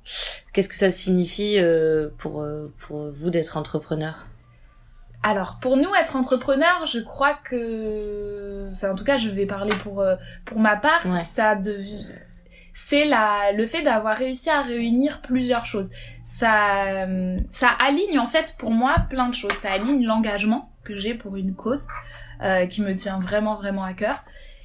Qu'est-ce 0.52 0.68
que 0.68 0.74
ça 0.74 0.90
signifie 0.90 1.58
pour 2.18 2.44
pour 2.78 3.10
vous 3.10 3.30
d'être 3.30 3.56
entrepreneur? 3.56 4.26
Alors, 5.22 5.58
pour 5.60 5.76
nous, 5.76 5.94
être 6.00 6.16
entrepreneur, 6.16 6.84
je 6.84 6.98
crois 6.98 7.34
que, 7.34 8.68
enfin, 8.72 8.90
en 8.90 8.96
tout 8.96 9.04
cas, 9.04 9.16
je 9.16 9.28
vais 9.28 9.46
parler 9.46 9.74
pour 9.76 10.00
euh, 10.00 10.16
pour 10.44 10.58
ma 10.58 10.76
part, 10.76 11.02
ça 11.24 11.56
c'est 12.74 13.04
la 13.04 13.52
le 13.52 13.66
fait 13.66 13.82
d'avoir 13.82 14.16
réussi 14.16 14.50
à 14.50 14.62
réunir 14.62 15.20
plusieurs 15.20 15.64
choses. 15.64 15.90
Ça 16.24 17.06
ça 17.50 17.68
aligne 17.68 18.18
en 18.18 18.26
fait 18.26 18.56
pour 18.58 18.70
moi 18.70 18.96
plein 19.10 19.28
de 19.28 19.34
choses. 19.34 19.52
Ça 19.52 19.72
aligne 19.72 20.04
l'engagement 20.04 20.70
que 20.82 20.96
j'ai 20.96 21.14
pour 21.14 21.36
une 21.36 21.54
cause 21.54 21.86
euh, 22.42 22.66
qui 22.66 22.82
me 22.82 22.96
tient 22.96 23.20
vraiment 23.20 23.54
vraiment 23.54 23.84
à 23.84 23.92
cœur. 23.92 24.24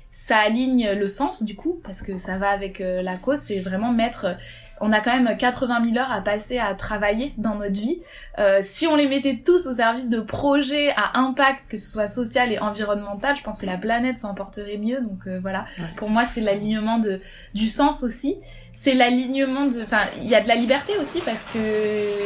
Ça 0.09 0.37
aligne 0.37 0.93
le 0.93 1.07
sens 1.07 1.43
du 1.43 1.55
coup 1.55 1.79
parce 1.83 2.01
que 2.01 2.17
ça 2.17 2.37
va 2.37 2.49
avec 2.49 2.81
euh, 2.81 3.03
la 3.03 3.17
cause. 3.17 3.39
C'est 3.39 3.59
vraiment 3.59 3.91
mettre 3.91 4.35
on 4.81 4.91
a 4.91 4.99
quand 5.01 5.17
même 5.17 5.35
80 5.37 5.85
000 5.85 5.97
heures 5.97 6.11
à 6.11 6.21
passer 6.21 6.57
à 6.59 6.73
travailler 6.73 7.33
dans 7.37 7.55
notre 7.55 7.73
vie. 7.73 8.01
Euh, 8.39 8.59
si 8.61 8.87
on 8.87 8.95
les 8.95 9.07
mettait 9.07 9.41
tous 9.43 9.67
au 9.67 9.73
service 9.73 10.09
de 10.09 10.19
projets 10.19 10.91
à 10.91 11.19
impact, 11.19 11.67
que 11.67 11.77
ce 11.77 11.89
soit 11.89 12.07
social 12.07 12.51
et 12.51 12.59
environnemental, 12.59 13.35
je 13.35 13.43
pense 13.43 13.57
que 13.57 13.65
la 13.65 13.77
planète 13.77 14.19
s'en 14.19 14.33
porterait 14.33 14.77
mieux. 14.77 15.01
Donc 15.01 15.27
euh, 15.27 15.39
voilà, 15.39 15.65
pour 15.95 16.09
moi 16.09 16.25
c'est 16.25 16.41
l'alignement 16.41 16.99
de 16.99 17.19
du 17.53 17.67
sens 17.67 18.03
aussi. 18.03 18.37
C'est 18.73 18.93
l'alignement 18.93 19.65
de, 19.65 19.81
enfin 19.81 20.01
il 20.17 20.27
y 20.27 20.35
a 20.35 20.41
de 20.41 20.47
la 20.47 20.55
liberté 20.55 20.93
aussi 20.99 21.19
parce 21.21 21.45
que 21.45 21.59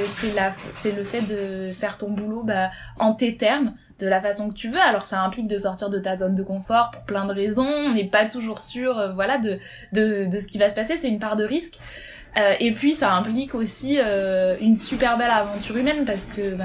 c'est 0.09 0.33
la, 0.33 0.51
c'est 0.71 0.91
le 0.91 1.03
fait 1.03 1.21
de 1.21 1.71
faire 1.73 1.97
ton 1.97 2.11
boulot 2.11 2.43
bah, 2.43 2.71
en 2.99 3.13
tes 3.13 3.37
termes 3.37 3.73
de 3.99 4.07
la 4.07 4.19
façon 4.19 4.49
que 4.49 4.55
tu 4.55 4.69
veux. 4.69 4.81
Alors 4.81 5.05
ça 5.05 5.21
implique 5.21 5.47
de 5.47 5.57
sortir 5.57 5.89
de 5.89 5.99
ta 5.99 6.17
zone 6.17 6.35
de 6.35 6.43
confort 6.43 6.91
pour 6.91 7.03
plein 7.03 7.25
de 7.25 7.33
raisons. 7.33 7.63
On 7.65 7.93
n'est 7.93 8.09
pas 8.09 8.25
toujours 8.25 8.59
sûr, 8.59 8.97
euh, 8.97 9.13
voilà, 9.13 9.37
de, 9.37 9.59
de 9.93 10.29
de 10.29 10.39
ce 10.39 10.47
qui 10.47 10.57
va 10.57 10.69
se 10.69 10.75
passer. 10.75 10.97
C'est 10.97 11.07
une 11.07 11.19
part 11.19 11.35
de 11.35 11.45
risque. 11.45 11.79
Euh, 12.37 12.53
et 12.59 12.71
puis 12.71 12.95
ça 12.95 13.13
implique 13.13 13.55
aussi 13.55 13.97
euh, 13.99 14.55
une 14.61 14.77
super 14.77 15.17
belle 15.17 15.31
aventure 15.31 15.75
humaine 15.75 16.05
parce 16.05 16.27
que, 16.27 16.55
bah, 16.55 16.63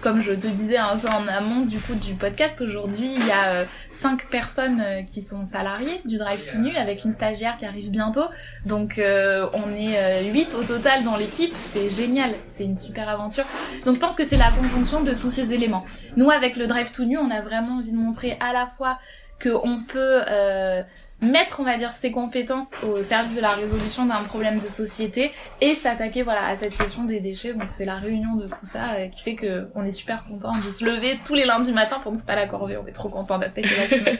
comme 0.00 0.20
je 0.20 0.32
te 0.32 0.48
disais 0.48 0.78
un 0.78 0.96
peu 0.96 1.08
en 1.08 1.28
amont 1.28 1.64
du 1.64 1.78
coup 1.78 1.94
du 1.94 2.14
podcast, 2.14 2.60
aujourd'hui 2.60 3.12
il 3.14 3.24
y 3.24 3.30
a 3.30 3.46
euh, 3.48 3.64
cinq 3.90 4.26
personnes 4.28 4.82
qui 5.06 5.22
sont 5.22 5.44
salariées 5.44 6.00
du 6.04 6.16
Drive 6.16 6.46
to 6.46 6.58
Nu 6.58 6.74
avec 6.76 7.04
une 7.04 7.12
stagiaire 7.12 7.56
qui 7.56 7.66
arrive 7.66 7.90
bientôt. 7.90 8.24
Donc 8.66 9.00
on 9.00 9.74
est 9.74 10.24
huit 10.30 10.54
au 10.54 10.64
total 10.64 11.04
dans 11.04 11.16
l'équipe, 11.16 11.54
c'est 11.56 11.88
génial, 11.88 12.34
c'est 12.44 12.64
une 12.64 12.76
super 12.76 13.08
aventure. 13.08 13.44
Donc 13.84 13.94
je 13.94 14.00
pense 14.00 14.16
que 14.16 14.24
c'est 14.24 14.36
la 14.36 14.50
conjonction 14.50 15.02
de 15.02 15.12
tous 15.12 15.30
ces 15.30 15.54
éléments. 15.54 15.86
Nous 16.16 16.30
avec 16.30 16.56
le 16.56 16.66
Drive 16.66 16.90
to 16.90 17.04
Nu, 17.04 17.16
on 17.18 17.30
a 17.30 17.40
vraiment 17.40 17.78
envie 17.78 17.92
de 17.92 17.96
montrer 17.96 18.36
à 18.40 18.52
la 18.52 18.66
fois 18.76 18.98
qu'on 19.42 19.80
peut 19.86 20.22
euh, 20.28 20.82
mettre, 21.20 21.60
on 21.60 21.64
va 21.64 21.76
dire, 21.76 21.92
ses 21.92 22.10
compétences 22.10 22.70
au 22.82 23.02
service 23.02 23.36
de 23.36 23.40
la 23.40 23.50
résolution 23.50 24.06
d'un 24.06 24.22
problème 24.24 24.58
de 24.58 24.66
société 24.66 25.30
et 25.60 25.74
s'attaquer 25.74 26.22
voilà 26.22 26.46
à 26.46 26.56
cette 26.56 26.76
question 26.76 27.04
des 27.04 27.20
déchets. 27.20 27.52
Donc 27.52 27.68
c'est 27.68 27.84
la 27.84 27.96
réunion 27.96 28.36
de 28.36 28.46
tout 28.46 28.64
ça 28.64 28.84
euh, 28.98 29.08
qui 29.08 29.22
fait 29.22 29.34
que 29.34 29.68
on 29.74 29.84
est 29.84 29.90
super 29.90 30.24
content 30.24 30.52
de 30.64 30.70
se 30.70 30.84
lever 30.84 31.18
tous 31.24 31.34
les 31.34 31.44
lundis 31.44 31.72
matins 31.72 32.00
pour 32.02 32.12
ne 32.12 32.18
pas 32.18 32.34
la 32.34 32.46
corvée. 32.46 32.76
On 32.76 32.86
est 32.86 32.92
trop 32.92 33.08
content 33.08 33.38
d'attaquer 33.38 33.68
la 33.76 33.98
semaine. 33.98 34.18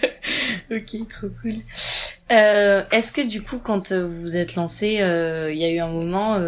ok, 0.71 1.09
trop 1.09 1.29
cool. 1.43 1.55
Euh, 2.33 2.83
Est-ce 2.91 3.13
que 3.13 3.27
du 3.27 3.43
coup, 3.43 3.59
quand 3.59 3.93
euh, 3.93 4.07
vous 4.07 4.37
êtes 4.37 4.57
lancé, 4.57 5.01
euh, 5.01 5.53
il 5.53 5.59
y 5.59 5.65
a 5.65 5.71
eu 5.71 5.79
un 5.79 5.89
moment 5.89 6.39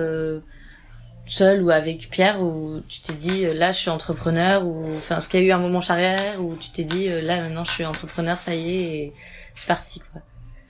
seul 1.29 1.63
ou 1.63 1.71
avec 1.71 2.11
Pierre 2.11 2.41
où 2.41 2.81
tu 2.89 3.01
t'es 3.01 3.13
dit 3.13 3.45
euh, 3.45 3.55
là 3.55 3.73
je 3.73 3.79
suis 3.79 3.91
entrepreneur 3.91 4.67
ou 4.67 4.87
enfin 4.97 5.21
ce 5.21 5.29
qu'il 5.29 5.41
y 5.41 5.43
a 5.45 5.47
eu 5.47 5.53
un 5.53 5.59
moment 5.59 5.81
charrière 5.81 6.41
où 6.41 6.57
tu 6.57 6.71
t'es 6.71 6.85
dit 6.85 7.09
euh, 7.09 7.21
là 7.21 7.41
maintenant 7.43 7.65
je 7.65 7.71
suis 7.71 7.85
entrepreneur 7.85 8.41
ça 8.41 8.55
y 8.55 8.77
est 8.77 8.83
et 8.83 9.13
c'est 9.55 9.69
parti 9.69 10.01
quoi. 10.13 10.23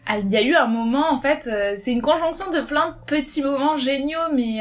Ah, 0.07 0.19
il 0.19 0.31
y 0.31 0.37
a 0.37 0.43
eu 0.43 0.55
un 0.55 0.67
moment 0.67 1.13
en 1.13 1.21
fait 1.21 1.47
euh, 1.47 1.77
c'est 1.77 1.93
une 1.93 2.03
conjonction 2.03 2.51
de 2.51 2.61
plein 2.61 2.89
de 2.91 2.95
petits 3.07 3.43
moments 3.43 3.77
géniaux 3.77 4.33
mais 4.35 4.61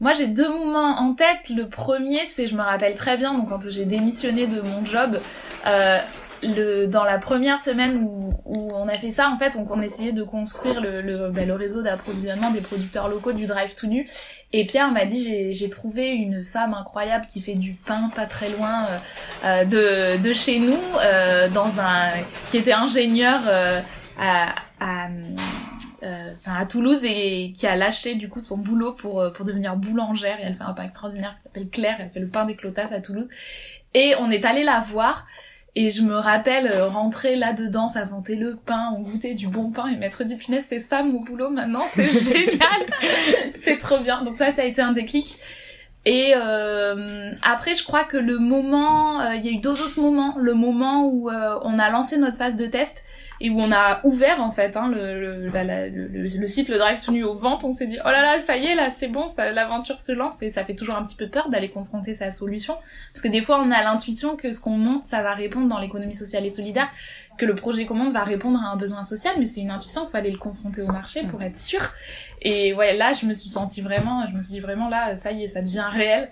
moi 0.00 0.12
j'ai 0.12 0.28
deux 0.28 0.48
moments 0.48 0.96
en 1.00 1.14
tête. 1.14 1.50
Le 1.54 1.68
premier 1.68 2.24
c'est 2.26 2.46
je 2.46 2.54
me 2.54 2.62
rappelle 2.62 2.94
très 2.94 3.16
bien 3.16 3.34
donc 3.34 3.48
quand 3.48 3.70
j'ai 3.70 3.84
démissionné 3.84 4.46
de 4.46 4.60
mon 4.60 4.84
job 4.84 5.20
le, 6.42 6.86
dans 6.86 7.04
la 7.04 7.18
première 7.18 7.60
semaine 7.60 8.04
où, 8.04 8.28
où, 8.44 8.72
on 8.74 8.88
a 8.88 8.98
fait 8.98 9.10
ça, 9.10 9.30
en 9.30 9.38
fait, 9.38 9.56
on, 9.56 9.66
on 9.70 9.80
essayait 9.80 10.12
de 10.12 10.22
construire 10.22 10.80
le, 10.80 11.00
le, 11.00 11.30
bah, 11.30 11.44
le 11.44 11.54
réseau 11.54 11.82
d'approvisionnement 11.82 12.50
des 12.50 12.60
producteurs 12.60 13.08
locaux 13.08 13.32
du 13.32 13.46
Drive 13.46 13.74
to 13.74 13.86
Nu. 13.86 14.08
Et 14.52 14.64
Pierre 14.66 14.90
m'a 14.92 15.04
dit 15.04 15.52
j'ai 15.52 15.68
trouvé 15.68 16.10
une 16.10 16.42
femme 16.42 16.74
incroyable 16.74 17.26
qui 17.26 17.40
fait 17.40 17.54
du 17.54 17.72
pain 17.72 18.10
pas 18.14 18.26
très 18.26 18.48
loin 18.50 18.86
euh, 18.86 18.98
euh 19.44 19.64
de, 19.64 20.22
de 20.22 20.32
chez 20.32 20.58
nous, 20.58 20.78
euh, 21.02 21.48
dans 21.48 21.80
un 21.80 22.12
qui 22.50 22.56
était 22.56 22.72
ingénieur 22.72 23.40
euh, 23.46 23.80
à, 24.18 24.54
à 24.80 25.08
euh, 26.04 26.32
à 26.46 26.64
Toulouse 26.64 27.00
et 27.02 27.52
qui 27.52 27.66
a 27.66 27.74
lâché 27.74 28.14
du 28.14 28.28
coup 28.28 28.40
son 28.40 28.56
boulot 28.56 28.92
pour 28.92 29.32
pour 29.34 29.44
devenir 29.44 29.76
boulangère. 29.76 30.38
Et 30.40 30.44
elle 30.44 30.54
fait 30.54 30.62
un 30.62 30.72
pain 30.72 30.84
extraordinaire 30.84 31.36
qui 31.36 31.42
s'appelle 31.42 31.68
Claire. 31.68 31.96
Elle 31.98 32.10
fait 32.10 32.20
le 32.20 32.28
pain 32.28 32.46
des 32.46 32.54
clotas 32.54 32.94
à 32.94 33.00
Toulouse. 33.00 33.28
Et 33.94 34.14
on 34.20 34.30
est 34.30 34.44
allé 34.44 34.64
la 34.64 34.80
voir 34.80 35.26
et 35.80 35.92
je 35.92 36.02
me 36.02 36.16
rappelle 36.16 36.66
euh, 36.66 36.88
rentrer 36.88 37.36
là-dedans, 37.36 37.88
ça 37.88 38.04
sentait 38.04 38.34
le 38.34 38.56
pain, 38.56 38.92
on 38.96 39.00
goûtait 39.00 39.34
du 39.34 39.46
bon 39.46 39.70
pain 39.70 39.86
et 39.86 39.94
m'être 39.94 40.24
dit, 40.24 40.34
punaise, 40.34 40.64
c'est 40.66 40.80
ça 40.80 41.04
mon 41.04 41.20
boulot 41.20 41.50
maintenant, 41.50 41.84
c'est 41.88 42.08
génial, 42.24 42.80
c'est 43.54 43.78
trop 43.78 44.00
bien. 44.00 44.24
Donc 44.24 44.34
ça, 44.34 44.50
ça 44.50 44.62
a 44.62 44.64
été 44.64 44.82
un 44.82 44.90
déclic. 44.90 45.38
Et 46.04 46.32
euh, 46.34 47.30
après, 47.42 47.76
je 47.76 47.84
crois 47.84 48.02
que 48.02 48.16
le 48.16 48.38
moment, 48.38 49.20
euh, 49.20 49.36
il 49.36 49.46
y 49.46 49.50
a 49.50 49.52
eu 49.52 49.60
deux 49.60 49.70
autres 49.70 50.00
moments. 50.00 50.34
Le 50.36 50.52
moment 50.52 51.06
où 51.06 51.30
on 51.30 51.78
a 51.78 51.90
lancé 51.90 52.18
notre 52.18 52.38
phase 52.38 52.56
de 52.56 52.66
test 52.66 53.04
et 53.40 53.50
où 53.50 53.60
on 53.60 53.70
a 53.72 54.00
ouvert 54.04 54.40
en 54.42 54.50
fait 54.50 54.76
hein, 54.76 54.88
le, 54.88 55.50
bah, 55.50 55.64
le, 55.64 55.88
le, 55.88 56.22
le, 56.22 56.46
site, 56.46 56.68
le 56.68 56.78
drive 56.78 57.00
tenu 57.00 57.24
aux 57.24 57.34
ventes. 57.34 57.64
On 57.64 57.72
s'est 57.72 57.86
dit 57.86 57.98
oh 58.04 58.08
là 58.08 58.22
là, 58.22 58.38
ça 58.40 58.56
y 58.56 58.66
est, 58.66 58.74
là 58.74 58.90
c'est 58.90 59.08
bon, 59.08 59.26
l'aventure 59.38 59.98
se 59.98 60.12
lance 60.12 60.42
et 60.42 60.50
ça 60.50 60.62
fait 60.62 60.74
toujours 60.74 60.96
un 60.96 61.02
petit 61.02 61.16
peu 61.16 61.28
peur 61.28 61.48
d'aller 61.48 61.70
confronter 61.70 62.14
sa 62.14 62.30
solution 62.32 62.76
parce 63.12 63.22
que 63.22 63.28
des 63.28 63.42
fois 63.42 63.62
on 63.64 63.70
a 63.70 63.82
l'intuition 63.82 64.36
que 64.36 64.52
ce 64.52 64.60
qu'on 64.60 64.76
monte, 64.76 65.04
ça 65.04 65.22
va 65.22 65.34
répondre 65.34 65.68
dans 65.68 65.78
l'économie 65.78 66.14
sociale 66.14 66.44
et 66.44 66.50
solidaire, 66.50 66.88
que 67.38 67.46
le 67.46 67.54
projet 67.54 67.86
commande 67.86 68.12
va 68.12 68.24
répondre 68.24 68.60
à 68.62 68.68
un 68.68 68.76
besoin 68.76 69.04
social, 69.04 69.34
mais 69.38 69.46
c'est 69.46 69.60
une 69.60 69.70
intuition, 69.70 70.06
il 70.06 70.10
faut 70.10 70.16
aller 70.16 70.30
le 70.30 70.38
confronter 70.38 70.82
au 70.82 70.88
marché 70.88 71.22
pour 71.22 71.40
être 71.42 71.56
sûr. 71.56 71.80
Et 72.42 72.74
ouais, 72.74 72.96
là 72.96 73.12
je 73.12 73.26
me 73.26 73.34
suis 73.34 73.48
sentie 73.48 73.80
vraiment, 73.80 74.26
je 74.28 74.36
me 74.36 74.42
suis 74.42 74.54
dit 74.54 74.60
vraiment 74.60 74.88
là, 74.88 75.14
ça 75.14 75.32
y 75.32 75.44
est, 75.44 75.48
ça 75.48 75.62
devient 75.62 75.86
réel. 75.88 76.30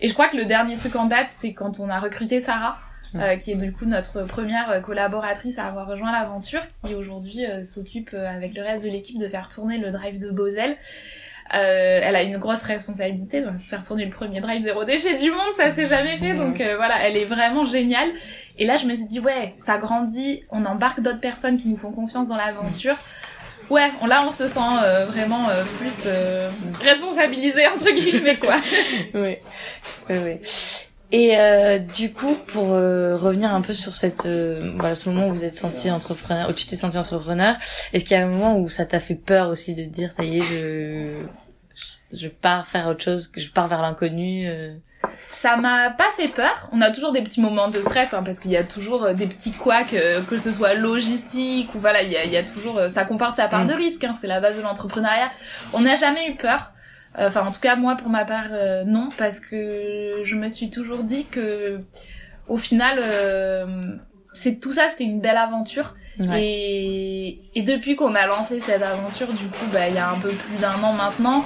Et 0.00 0.06
je 0.06 0.12
crois 0.12 0.28
que 0.28 0.36
le 0.36 0.44
dernier 0.44 0.76
truc 0.76 0.94
en 0.94 1.06
date, 1.06 1.26
c'est 1.28 1.52
quand 1.52 1.80
on 1.80 1.88
a 1.88 1.98
recruté 1.98 2.38
Sarah 2.38 2.78
euh, 3.14 3.36
qui 3.36 3.52
est 3.52 3.56
du 3.56 3.72
coup 3.72 3.86
notre 3.86 4.24
première 4.24 4.82
collaboratrice 4.82 5.58
à 5.58 5.66
avoir 5.66 5.86
rejoint 5.86 6.12
l'aventure, 6.12 6.62
qui 6.84 6.94
aujourd'hui 6.94 7.46
euh, 7.46 7.64
s'occupe 7.64 8.10
euh, 8.14 8.28
avec 8.28 8.54
le 8.54 8.62
reste 8.62 8.84
de 8.84 8.90
l'équipe 8.90 9.18
de 9.18 9.28
faire 9.28 9.48
tourner 9.48 9.78
le 9.78 9.90
drive 9.90 10.18
de 10.18 10.30
Bosel. 10.30 10.76
elle 11.50 12.16
a 12.16 12.22
une 12.22 12.38
grosse 12.38 12.62
responsabilité, 12.62 13.40
de 13.40 13.50
faire 13.68 13.82
tourner 13.82 14.04
le 14.04 14.10
premier 14.10 14.40
drive 14.40 14.62
zéro 14.62 14.84
déchet 14.84 15.14
du 15.16 15.30
monde, 15.30 15.52
ça 15.56 15.74
s'est 15.74 15.86
jamais 15.86 16.16
fait, 16.16 16.34
donc 16.34 16.56
voilà, 16.76 17.06
elle 17.06 17.16
est 17.16 17.24
vraiment 17.24 17.64
géniale. 17.64 18.10
Et 18.58 18.66
là, 18.66 18.76
je 18.76 18.84
me 18.86 18.94
suis 18.94 19.06
dit, 19.06 19.20
ouais, 19.20 19.54
ça 19.56 19.78
grandit, 19.78 20.42
on 20.50 20.64
embarque 20.66 21.00
d'autres 21.00 21.20
personnes 21.20 21.56
qui 21.56 21.68
nous 21.68 21.78
font 21.78 21.92
confiance 21.92 22.28
dans 22.28 22.36
l'aventure 22.36 22.96
ouais, 23.70 23.90
on, 24.00 24.06
là 24.06 24.24
on 24.26 24.30
se 24.30 24.48
sent 24.48 24.60
euh, 24.82 25.06
vraiment 25.06 25.48
euh, 25.48 25.64
plus 25.78 26.02
euh, 26.06 26.50
responsabilisé 26.80 27.66
entre 27.66 27.90
guillemets 27.90 28.36
quoi. 28.36 28.56
oui, 29.14 29.36
oui, 30.08 30.16
oui. 30.24 30.87
Et 31.10 31.38
euh, 31.38 31.78
du 31.78 32.12
coup, 32.12 32.34
pour 32.48 32.72
euh, 32.72 33.16
revenir 33.16 33.54
un 33.54 33.62
peu 33.62 33.72
sur 33.72 33.94
cette, 33.94 34.26
euh, 34.26 34.72
voilà, 34.76 34.94
ce 34.94 35.08
moment 35.08 35.28
où 35.28 35.32
vous 35.32 35.44
êtes 35.44 35.56
senti 35.56 35.90
entrepreneur, 35.90 36.50
où 36.50 36.52
tu 36.52 36.66
t'es 36.66 36.76
senti 36.76 36.98
entrepreneur, 36.98 37.56
est-ce 37.92 38.04
qu'il 38.04 38.16
y 38.16 38.20
a 38.20 38.24
un 38.24 38.28
moment 38.28 38.58
où 38.58 38.68
ça 38.68 38.84
t'a 38.84 39.00
fait 39.00 39.14
peur 39.14 39.48
aussi 39.48 39.72
de 39.72 39.84
te 39.84 39.88
dire, 39.88 40.12
ça 40.12 40.22
y 40.22 40.38
est, 40.38 40.42
je, 40.42 41.14
je 42.12 42.28
pars 42.28 42.68
faire 42.68 42.88
autre 42.88 43.02
chose, 43.02 43.28
que 43.28 43.40
je 43.40 43.50
pars 43.50 43.68
vers 43.68 43.80
l'inconnu 43.80 44.46
Ça 45.14 45.56
m'a 45.56 45.88
pas 45.88 46.10
fait 46.14 46.28
peur. 46.28 46.68
On 46.72 46.82
a 46.82 46.90
toujours 46.90 47.12
des 47.12 47.22
petits 47.22 47.40
moments 47.40 47.68
de 47.68 47.80
stress, 47.80 48.12
hein, 48.12 48.22
parce 48.22 48.38
qu'il 48.38 48.50
y 48.50 48.58
a 48.58 48.64
toujours 48.64 49.14
des 49.14 49.26
petits 49.26 49.52
couacs, 49.52 49.96
que 50.28 50.36
ce 50.36 50.52
soit 50.52 50.74
logistique 50.74 51.74
ou 51.74 51.78
voilà, 51.78 52.02
il 52.02 52.12
y 52.12 52.18
a, 52.18 52.24
il 52.24 52.30
y 52.30 52.36
a 52.36 52.42
toujours, 52.42 52.78
ça 52.90 53.04
comporte 53.04 53.34
sa 53.34 53.48
part 53.48 53.64
mm. 53.64 53.68
de 53.68 53.72
risque. 53.72 54.04
Hein, 54.04 54.12
c'est 54.20 54.26
la 54.26 54.40
base 54.40 54.58
de 54.58 54.62
l'entrepreneuriat. 54.62 55.30
On 55.72 55.80
n'a 55.80 55.96
jamais 55.96 56.28
eu 56.28 56.36
peur. 56.36 56.72
Enfin, 57.16 57.46
en 57.46 57.50
tout 57.52 57.60
cas, 57.60 57.76
moi, 57.76 57.96
pour 57.96 58.08
ma 58.08 58.24
part, 58.24 58.48
euh, 58.52 58.84
non, 58.84 59.08
parce 59.16 59.40
que 59.40 60.20
je 60.24 60.36
me 60.36 60.48
suis 60.48 60.70
toujours 60.70 61.02
dit 61.04 61.24
que, 61.24 61.80
au 62.48 62.56
final, 62.56 63.00
euh, 63.02 63.80
c'est 64.32 64.60
tout 64.60 64.72
ça, 64.72 64.88
c'était 64.88 65.04
une 65.04 65.20
belle 65.20 65.36
aventure. 65.36 65.94
Et, 66.36 67.40
et 67.54 67.62
depuis 67.62 67.96
qu'on 67.96 68.14
a 68.14 68.26
lancé 68.26 68.60
cette 68.60 68.82
aventure, 68.82 69.28
du 69.28 69.46
coup, 69.46 69.66
bah, 69.72 69.88
il 69.88 69.94
y 69.94 69.98
a 69.98 70.10
un 70.10 70.18
peu 70.18 70.30
plus 70.30 70.56
d'un 70.60 70.82
an 70.82 70.92
maintenant, 70.92 71.44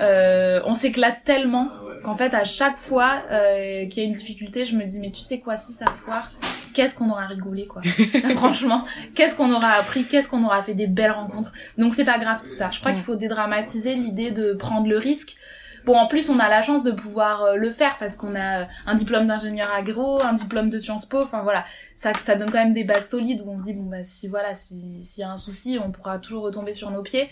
euh, 0.00 0.60
on 0.64 0.74
s'éclate 0.74 1.22
tellement 1.24 1.68
qu'en 2.02 2.16
fait, 2.16 2.34
à 2.34 2.44
chaque 2.44 2.76
fois 2.76 3.22
euh, 3.30 3.86
qu'il 3.86 4.02
y 4.02 4.06
a 4.06 4.08
une 4.08 4.14
difficulté, 4.14 4.66
je 4.66 4.76
me 4.76 4.84
dis, 4.84 5.00
mais 5.00 5.10
tu 5.10 5.22
sais 5.22 5.40
quoi, 5.40 5.56
si 5.56 5.72
ça 5.72 5.86
foire, 5.96 6.30
qu'est-ce 6.74 6.94
qu'on 6.94 7.08
aura 7.08 7.26
rigolé 7.26 7.66
quoi. 7.66 7.80
Franchement, 8.36 8.84
qu'est-ce 9.14 9.36
qu'on 9.36 9.52
aura 9.52 9.70
appris, 9.70 10.06
qu'est-ce 10.06 10.28
qu'on 10.28 10.44
aura 10.44 10.62
fait 10.62 10.74
des 10.74 10.86
belles 10.86 11.12
rencontres. 11.12 11.50
Donc 11.78 11.94
c'est 11.94 12.04
pas 12.04 12.18
grave 12.18 12.42
tout 12.44 12.52
ça. 12.52 12.70
Je 12.70 12.80
crois 12.80 12.92
qu'il 12.92 13.02
faut 13.02 13.16
dédramatiser 13.16 13.94
l'idée 13.94 14.30
de 14.30 14.52
prendre 14.52 14.86
le 14.86 14.98
risque. 14.98 15.36
Bon, 15.84 15.96
en 15.96 16.06
plus, 16.06 16.30
on 16.30 16.38
a 16.38 16.48
la 16.48 16.62
chance 16.62 16.82
de 16.82 16.92
pouvoir 16.92 17.42
euh, 17.42 17.54
le 17.56 17.70
faire 17.70 17.98
parce 17.98 18.16
qu'on 18.16 18.34
a 18.34 18.62
euh, 18.62 18.64
un 18.86 18.94
diplôme 18.94 19.26
d'ingénieur 19.26 19.68
agro, 19.70 20.22
un 20.22 20.32
diplôme 20.32 20.70
de 20.70 20.78
Sciences 20.78 21.04
Po. 21.04 21.18
Enfin 21.18 21.42
voilà, 21.42 21.64
ça, 21.94 22.12
ça 22.22 22.36
donne 22.36 22.50
quand 22.50 22.62
même 22.64 22.72
des 22.72 22.84
bases 22.84 23.10
solides 23.10 23.42
où 23.44 23.50
on 23.50 23.58
se 23.58 23.64
dit 23.64 23.74
bon 23.74 23.84
bah 23.90 24.02
si 24.02 24.26
voilà, 24.28 24.54
s'il 24.54 25.02
y 25.18 25.22
a 25.22 25.30
un 25.30 25.36
souci, 25.36 25.78
on 25.84 25.90
pourra 25.90 26.18
toujours 26.18 26.44
retomber 26.44 26.72
sur 26.72 26.90
nos 26.90 27.02
pieds. 27.02 27.28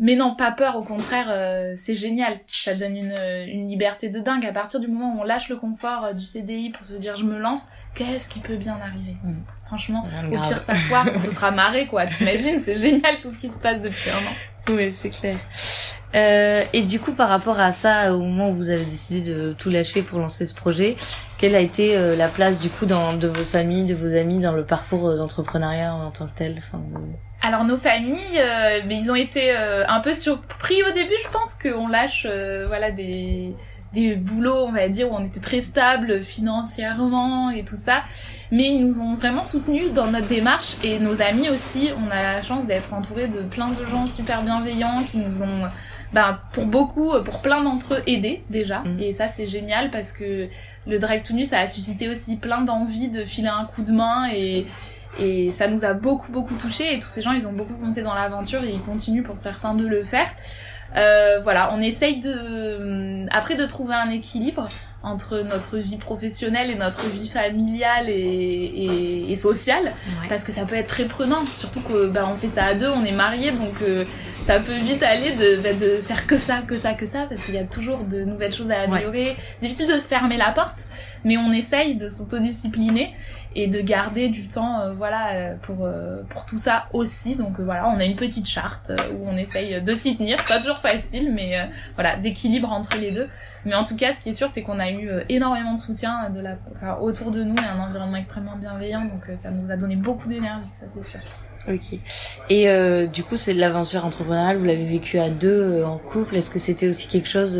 Mais 0.00 0.16
non, 0.16 0.34
pas 0.34 0.50
peur, 0.50 0.76
au 0.76 0.82
contraire, 0.82 1.26
euh, 1.28 1.74
c'est 1.76 1.94
génial. 1.94 2.40
Ça 2.50 2.74
donne 2.74 2.96
une, 2.96 3.14
une, 3.46 3.68
liberté 3.68 4.08
de 4.08 4.18
dingue. 4.18 4.44
À 4.44 4.52
partir 4.52 4.80
du 4.80 4.88
moment 4.88 5.14
où 5.14 5.20
on 5.20 5.24
lâche 5.24 5.48
le 5.48 5.56
confort 5.56 6.04
euh, 6.04 6.12
du 6.14 6.24
CDI 6.24 6.70
pour 6.70 6.84
se 6.84 6.94
dire 6.94 7.14
je 7.14 7.24
me 7.24 7.38
lance, 7.38 7.68
qu'est-ce 7.94 8.28
qui 8.28 8.40
peut 8.40 8.56
bien 8.56 8.76
arriver 8.82 9.16
mm. 9.22 9.36
Franchement, 9.66 10.04
au 10.04 10.30
pire 10.30 10.44
ça 10.46 10.74
foire, 10.74 11.06
on 11.14 11.18
se 11.18 11.30
sera 11.30 11.52
marré 11.52 11.86
quoi. 11.86 12.06
T'imagines, 12.06 12.58
c'est 12.58 12.76
génial 12.76 13.20
tout 13.20 13.30
ce 13.30 13.38
qui 13.38 13.48
se 13.48 13.58
passe 13.58 13.80
depuis 13.80 14.10
un 14.10 14.16
an. 14.18 14.74
Oui, 14.74 14.92
c'est 14.94 15.10
clair. 15.10 15.38
Euh, 16.14 16.64
et 16.72 16.82
du 16.82 17.00
coup, 17.00 17.12
par 17.12 17.28
rapport 17.28 17.60
à 17.60 17.72
ça, 17.72 18.14
au 18.14 18.20
moment 18.20 18.50
où 18.50 18.54
vous 18.54 18.70
avez 18.70 18.84
décidé 18.84 19.32
de 19.32 19.52
tout 19.52 19.70
lâcher 19.70 20.02
pour 20.02 20.18
lancer 20.18 20.46
ce 20.46 20.54
projet, 20.54 20.96
quelle 21.38 21.54
a 21.54 21.60
été 21.60 21.96
euh, 21.96 22.14
la 22.16 22.28
place 22.28 22.60
du 22.60 22.68
coup 22.68 22.86
dans, 22.86 23.14
de 23.14 23.28
vos 23.28 23.42
familles, 23.42 23.84
de 23.84 23.94
vos 23.94 24.14
amis 24.14 24.38
dans 24.38 24.52
le 24.52 24.64
parcours 24.64 25.16
d'entrepreneuriat 25.16 25.94
en 25.94 26.10
tant 26.10 26.26
que 26.26 26.34
tel? 26.34 26.54
Enfin, 26.58 26.80
alors 27.44 27.64
nos 27.64 27.76
familles, 27.76 28.38
euh, 28.38 28.80
mais 28.86 28.96
ils 28.96 29.10
ont 29.10 29.14
été 29.14 29.50
euh, 29.50 29.84
un 29.86 30.00
peu 30.00 30.14
surpris 30.14 30.82
au 30.82 30.92
début, 30.92 31.14
je 31.22 31.30
pense 31.30 31.54
qu'on 31.54 31.88
lâche 31.88 32.26
euh, 32.28 32.64
voilà 32.66 32.90
des 32.90 33.54
des 33.92 34.16
boulots, 34.16 34.64
on 34.66 34.72
va 34.72 34.88
dire, 34.88 35.12
où 35.12 35.14
on 35.14 35.24
était 35.24 35.38
très 35.38 35.60
stable 35.60 36.24
financièrement 36.24 37.50
et 37.50 37.64
tout 37.64 37.76
ça. 37.76 38.02
Mais 38.50 38.64
ils 38.64 38.84
nous 38.84 38.98
ont 38.98 39.14
vraiment 39.14 39.44
soutenus 39.44 39.92
dans 39.92 40.08
notre 40.08 40.26
démarche 40.26 40.74
et 40.82 40.98
nos 40.98 41.22
amis 41.22 41.48
aussi. 41.48 41.90
On 42.04 42.10
a 42.10 42.34
la 42.34 42.42
chance 42.42 42.66
d'être 42.66 42.92
entourés 42.92 43.28
de 43.28 43.38
plein 43.38 43.68
de 43.68 43.86
gens 43.86 44.08
super 44.08 44.42
bienveillants 44.42 45.04
qui 45.04 45.18
nous 45.18 45.44
ont, 45.44 45.68
ben, 46.12 46.40
pour 46.50 46.66
beaucoup, 46.66 47.12
pour 47.24 47.40
plein 47.40 47.62
d'entre 47.62 47.94
eux, 47.94 48.02
aidés 48.08 48.42
déjà. 48.50 48.80
Mmh. 48.80 48.98
Et 48.98 49.12
ça, 49.12 49.28
c'est 49.28 49.46
génial 49.46 49.92
parce 49.92 50.10
que 50.10 50.48
le 50.88 50.98
Drive 50.98 51.22
to 51.22 51.32
Nu, 51.32 51.44
ça 51.44 51.60
a 51.60 51.68
suscité 51.68 52.08
aussi 52.08 52.34
plein 52.34 52.62
d'envie 52.62 53.06
de 53.06 53.24
filer 53.24 53.46
un 53.46 53.64
coup 53.64 53.82
de 53.82 53.92
main 53.92 54.28
et, 54.34 54.66
et 55.18 55.50
ça 55.50 55.68
nous 55.68 55.84
a 55.84 55.92
beaucoup 55.92 56.30
beaucoup 56.32 56.54
touché 56.54 56.94
et 56.94 56.98
tous 56.98 57.08
ces 57.08 57.22
gens 57.22 57.32
ils 57.32 57.46
ont 57.46 57.52
beaucoup 57.52 57.74
compté 57.74 58.02
dans 58.02 58.14
l'aventure 58.14 58.62
et 58.64 58.70
ils 58.70 58.80
continuent 58.82 59.22
pour 59.22 59.38
certains 59.38 59.74
de 59.74 59.86
le 59.86 60.02
faire. 60.02 60.26
Euh, 60.96 61.40
voilà, 61.42 61.70
on 61.72 61.80
essaye 61.80 62.20
de 62.20 63.26
après 63.34 63.56
de 63.56 63.64
trouver 63.66 63.94
un 63.94 64.10
équilibre 64.10 64.68
entre 65.02 65.40
notre 65.40 65.76
vie 65.76 65.96
professionnelle 65.96 66.70
et 66.70 66.76
notre 66.76 67.06
vie 67.08 67.28
familiale 67.28 68.08
et, 68.08 68.12
et, 68.14 69.30
et 69.30 69.36
sociale 69.36 69.92
parce 70.30 70.44
que 70.44 70.52
ça 70.52 70.64
peut 70.64 70.76
être 70.76 70.86
très 70.86 71.04
prenant 71.04 71.44
surtout 71.52 71.80
que 71.80 72.06
bah, 72.06 72.26
on 72.32 72.36
fait 72.36 72.48
ça 72.48 72.64
à 72.64 72.74
deux 72.74 72.88
on 72.88 73.04
est 73.04 73.12
mariés 73.12 73.50
donc 73.52 73.82
euh, 73.82 74.04
ça 74.46 74.60
peut 74.60 74.76
vite 74.76 75.02
aller 75.02 75.32
de, 75.32 75.60
bah, 75.60 75.74
de 75.74 76.00
faire 76.00 76.26
que 76.26 76.38
ça 76.38 76.62
que 76.62 76.78
ça 76.78 76.94
que 76.94 77.04
ça 77.04 77.26
parce 77.28 77.42
qu'il 77.44 77.54
y 77.54 77.58
a 77.58 77.64
toujours 77.64 77.98
de 77.98 78.24
nouvelles 78.24 78.54
choses 78.54 78.70
à 78.70 78.80
améliorer. 78.82 79.36
Difficile 79.60 79.88
de 79.88 80.00
fermer 80.00 80.38
la 80.38 80.52
porte 80.52 80.86
mais 81.24 81.36
on 81.36 81.52
essaye 81.52 81.96
de 81.96 82.08
s'autodiscipliner 82.08 83.14
et 83.54 83.66
de 83.66 83.80
garder 83.80 84.28
du 84.28 84.48
temps 84.48 84.80
euh, 84.80 84.92
voilà 84.92 85.32
euh, 85.32 85.54
pour 85.62 85.84
euh, 85.84 86.22
pour 86.28 86.44
tout 86.44 86.56
ça 86.56 86.86
aussi 86.92 87.36
donc 87.36 87.60
voilà 87.60 87.88
on 87.88 87.98
a 87.98 88.04
une 88.04 88.16
petite 88.16 88.48
charte 88.48 88.90
où 89.12 89.28
on 89.28 89.36
essaye 89.36 89.80
de 89.80 89.94
s'y 89.94 90.16
tenir 90.16 90.42
pas 90.44 90.58
toujours 90.58 90.78
facile 90.78 91.32
mais 91.32 91.68
voilà 91.94 92.16
d'équilibre 92.16 92.72
entre 92.72 92.98
les 92.98 93.12
deux 93.12 93.28
mais 93.64 93.74
en 93.74 93.84
tout 93.84 93.96
cas 93.96 94.12
ce 94.12 94.20
qui 94.20 94.30
est 94.30 94.34
sûr 94.34 94.48
c'est 94.48 94.62
qu'on 94.62 94.78
a 94.78 94.90
eu 94.90 95.08
énormément 95.28 95.74
de 95.74 95.80
soutien 95.80 96.30
de 96.30 96.40
la 96.40 96.56
enfin, 96.74 96.96
autour 97.00 97.30
de 97.30 97.42
nous 97.42 97.54
et 97.56 97.64
un 97.64 97.80
environnement 97.80 98.16
extrêmement 98.16 98.56
bienveillant 98.56 99.04
donc 99.04 99.36
ça 99.36 99.50
nous 99.50 99.70
a 99.70 99.76
donné 99.76 99.96
beaucoup 99.96 100.28
d'énergie 100.28 100.66
ça 100.66 100.86
c'est 100.92 101.04
sûr 101.04 101.20
Ok. 101.66 101.98
Et 102.50 102.68
euh, 102.68 103.06
du 103.06 103.24
coup, 103.24 103.38
c'est 103.38 103.54
l'aventure 103.54 104.04
entrepreneuriale. 104.04 104.58
Vous 104.58 104.66
l'avez 104.66 104.84
vécu 104.84 105.18
à 105.18 105.30
deux 105.30 105.82
en 105.82 105.96
couple. 105.96 106.36
Est-ce 106.36 106.50
que 106.50 106.58
c'était 106.58 106.88
aussi 106.88 107.08
quelque 107.08 107.30
chose, 107.30 107.58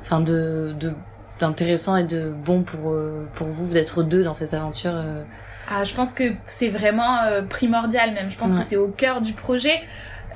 enfin, 0.00 0.20
de, 0.20 0.74
de 0.80 0.92
d'intéressant 1.40 1.96
et 1.96 2.04
de 2.04 2.30
bon 2.30 2.62
pour 2.62 2.92
euh, 2.92 3.28
pour 3.34 3.48
vous 3.48 3.72
d'être 3.72 4.02
deux 4.02 4.22
dans 4.22 4.34
cette 4.34 4.54
aventure 4.54 4.92
euh 4.94 5.22
Ah, 5.68 5.84
je 5.84 5.94
pense 5.94 6.12
que 6.12 6.24
c'est 6.46 6.68
vraiment 6.68 7.22
euh, 7.22 7.42
primordial 7.42 8.12
même. 8.12 8.30
Je 8.30 8.38
pense 8.38 8.54
que 8.54 8.62
c'est 8.62 8.76
au 8.76 8.88
cœur 8.88 9.20
du 9.20 9.32
projet. 9.32 9.80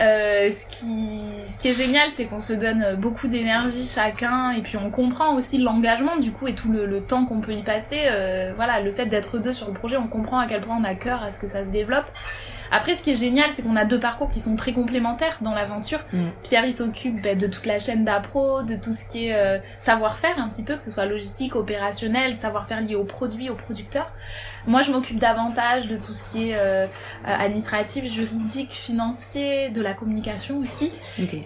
Euh, 0.01 0.51
ce 0.51 0.67
qui 0.67 1.21
ce 1.47 1.59
qui 1.59 1.69
est 1.69 1.73
génial, 1.73 2.09
c'est 2.17 2.25
qu'on 2.25 2.41
se 2.41 2.53
donne 2.53 2.97
beaucoup 2.99 3.29
d'énergie 3.29 3.87
chacun 3.87 4.51
et 4.51 4.61
puis 4.61 4.77
on 4.77 4.91
comprend 4.91 5.37
aussi 5.37 5.59
l'engagement 5.59 6.17
du 6.17 6.33
coup 6.33 6.49
et 6.49 6.55
tout 6.55 6.73
le, 6.73 6.85
le 6.85 7.01
temps 7.01 7.27
qu'on 7.27 7.41
peut 7.41 7.53
y 7.55 7.63
passer. 7.63 8.01
voilà, 8.57 8.81
le 8.81 8.91
fait 8.91 9.07
d'être 9.07 9.39
deux 9.39 9.53
sur 9.53 9.69
le 9.69 9.75
projet, 9.75 9.97
on 9.97 10.09
comprend 10.09 10.41
à 10.41 10.47
quel 10.47 10.63
point 10.63 10.77
on 10.81 10.85
a 10.85 10.95
cœur 10.95 11.23
à 11.23 11.31
ce 11.31 11.39
que 11.39 11.47
ça 11.47 11.65
se 11.65 11.71
développe. 11.71 12.11
Après, 12.71 12.97
ce 12.97 13.03
qui 13.03 13.11
est 13.11 13.17
génial, 13.17 13.51
c'est 13.53 13.63
qu'on 13.63 13.77
a 13.77 13.85
deux 13.85 14.01
parcours 14.01 14.31
qui 14.31 14.41
sont 14.41 14.57
très 14.57 14.73
complémentaires 14.73 15.39
dans 15.41 15.55
l'aventure. 15.55 16.01
Mm. 16.13 16.29
Pierre, 16.43 16.65
il 16.65 16.73
s'occupe 16.73 17.23
bah, 17.23 17.35
de 17.35 17.47
toute 17.47 17.67
la 17.67 17.79
chaîne 17.79 18.05
d'appro, 18.05 18.63
de 18.63 18.77
tout 18.77 18.93
ce 18.93 19.07
qui 19.07 19.27
est 19.27 19.35
euh, 19.35 19.59
savoir-faire 19.79 20.39
un 20.39 20.49
petit 20.49 20.63
peu, 20.63 20.77
que 20.77 20.83
ce 20.83 20.91
soit 20.91 21.07
logistique, 21.07 21.57
opérationnel, 21.57 22.39
savoir-faire 22.39 22.81
lié 22.81 22.95
aux 22.95 23.05
produits, 23.05 23.51
aux 23.51 23.55
producteurs. 23.55 24.13
Moi, 24.67 24.81
je 24.81 24.91
m'occupe 24.91 25.19
davantage 25.19 25.89
de 25.89 25.97
tout 25.97 26.15
ce 26.15 26.25
qui 26.25 26.51
est 26.51 26.57
euh, 26.57 26.87
administratif, 27.27 28.11
juridique, 28.11 28.73
financier, 28.73 29.69
de 29.69 29.83
la 29.83 29.93
communication 29.93 30.59
aussi. 30.59 30.91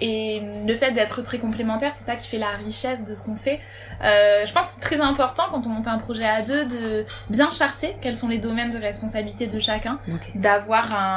Et 0.00 0.40
le 0.66 0.74
fait 0.76 0.92
d'être 0.92 1.22
très 1.22 1.38
complémentaire, 1.38 1.92
c'est 1.94 2.04
ça 2.04 2.14
qui 2.14 2.28
fait 2.28 2.38
la 2.38 2.50
richesse 2.64 3.02
de 3.04 3.14
ce 3.14 3.22
qu'on 3.22 3.34
fait. 3.34 3.58
Euh, 4.04 4.46
je 4.46 4.52
pense 4.52 4.66
que 4.66 4.70
c'est 4.72 4.80
très 4.80 5.00
important 5.00 5.44
quand 5.50 5.66
on 5.66 5.70
monte 5.70 5.88
un 5.88 5.98
projet 5.98 6.24
à 6.24 6.42
deux 6.42 6.66
de 6.66 7.04
bien 7.28 7.50
charter 7.50 7.96
quels 8.00 8.16
sont 8.16 8.28
les 8.28 8.38
domaines 8.38 8.70
de 8.70 8.78
responsabilité 8.78 9.46
de 9.46 9.58
chacun, 9.58 9.98
d'avoir 10.34 10.94
un 10.94 11.07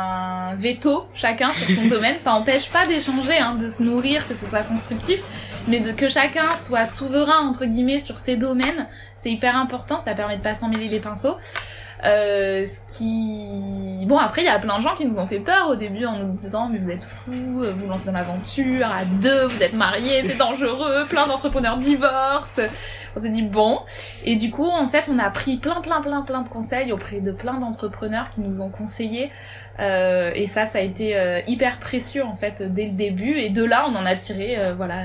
veto 0.56 1.08
chacun 1.14 1.54
sur 1.54 1.68
son 1.68 1.88
domaine. 1.88 2.16
Ça 2.20 2.32
n'empêche 2.32 2.70
pas 2.70 2.86
d'échanger, 2.86 3.38
hein, 3.38 3.56
de 3.56 3.68
se 3.68 3.82
nourrir, 3.84 4.28
que 4.28 4.36
ce 4.36 4.46
soit 4.46 4.64
constructif, 4.64 5.20
mais 5.68 5.80
de, 5.80 5.92
que 5.92 6.10
chacun 6.10 6.56
soit 6.56 6.86
souverain 6.86 7.40
entre 7.48 7.66
guillemets 7.66 8.00
sur 8.00 8.18
ses 8.18 8.36
domaines. 8.36 8.88
C'est 9.22 9.32
hyper 9.32 9.56
important, 9.56 10.00
ça 10.00 10.16
permet 10.16 10.38
de 10.38 10.42
pas 10.42 10.56
s'en 10.56 10.68
mêler 10.68 10.88
les 10.88 11.00
pinceaux. 11.00 11.38
Euh, 12.04 12.66
ce 12.66 12.80
qui... 12.98 14.06
Bon, 14.08 14.18
après, 14.18 14.42
il 14.42 14.46
y 14.46 14.50
a 14.50 14.60
plein 14.60 14.78
de 14.78 14.84
gens 14.84 14.96
qui 14.96 15.06
nous 15.06 15.20
ont 15.20 15.28
fait 15.28 15.40
peur 15.40 15.70
au 15.70 15.76
début 15.76 16.06
en 16.06 16.18
nous 16.18 16.34
disant 16.34 16.68
mais 16.68 16.80
vous 16.80 16.90
êtes 16.90 17.04
fous, 17.04 17.64
vous 17.64 17.88
lancez 17.88 18.06
dans 18.08 18.14
l'aventure, 18.14 18.88
à 18.88 19.06
deux, 19.06 19.46
vous 19.46 19.62
êtes 19.62 19.74
mariés, 19.74 20.24
c'est 20.26 20.38
dangereux, 20.38 21.06
plein 21.08 21.28
d'entrepreneurs 21.28 21.78
divorcent. 21.78 22.64
On 23.16 23.22
s'est 23.22 23.30
dit 23.30 23.44
bon. 23.44 23.80
Et 24.26 24.36
du 24.36 24.50
coup, 24.50 24.68
en 24.68 24.88
fait, 24.88 25.10
on 25.12 25.20
a 25.20 25.30
pris 25.30 25.58
plein, 25.58 25.82
plein, 25.82 26.02
plein, 26.02 26.22
plein 26.22 26.42
de 26.42 26.50
conseils 26.50 26.92
auprès 26.92 27.22
de 27.22 27.32
plein 27.32 27.60
d'entrepreneurs 27.60 28.30
qui 28.32 28.42
nous 28.42 28.62
ont 28.62 28.70
conseillé. 28.70 29.30
Euh, 29.80 30.32
et 30.36 30.48
ça, 30.48 30.66
ça 30.66 30.80
a 30.80 30.82
été 30.82 31.18
euh, 31.18 31.40
hyper 31.48 31.80
précieux 31.80 32.24
en 32.24 32.36
fait 32.36 32.62
dès 32.74 32.86
le 32.86 32.92
début. 32.92 33.38
Et 33.38 33.50
de 33.50 33.64
là, 33.64 33.86
on 33.90 33.96
en 33.96 34.06
a 34.06 34.16
tiré, 34.16 34.58
euh, 34.58 34.74
voilà 34.76 35.04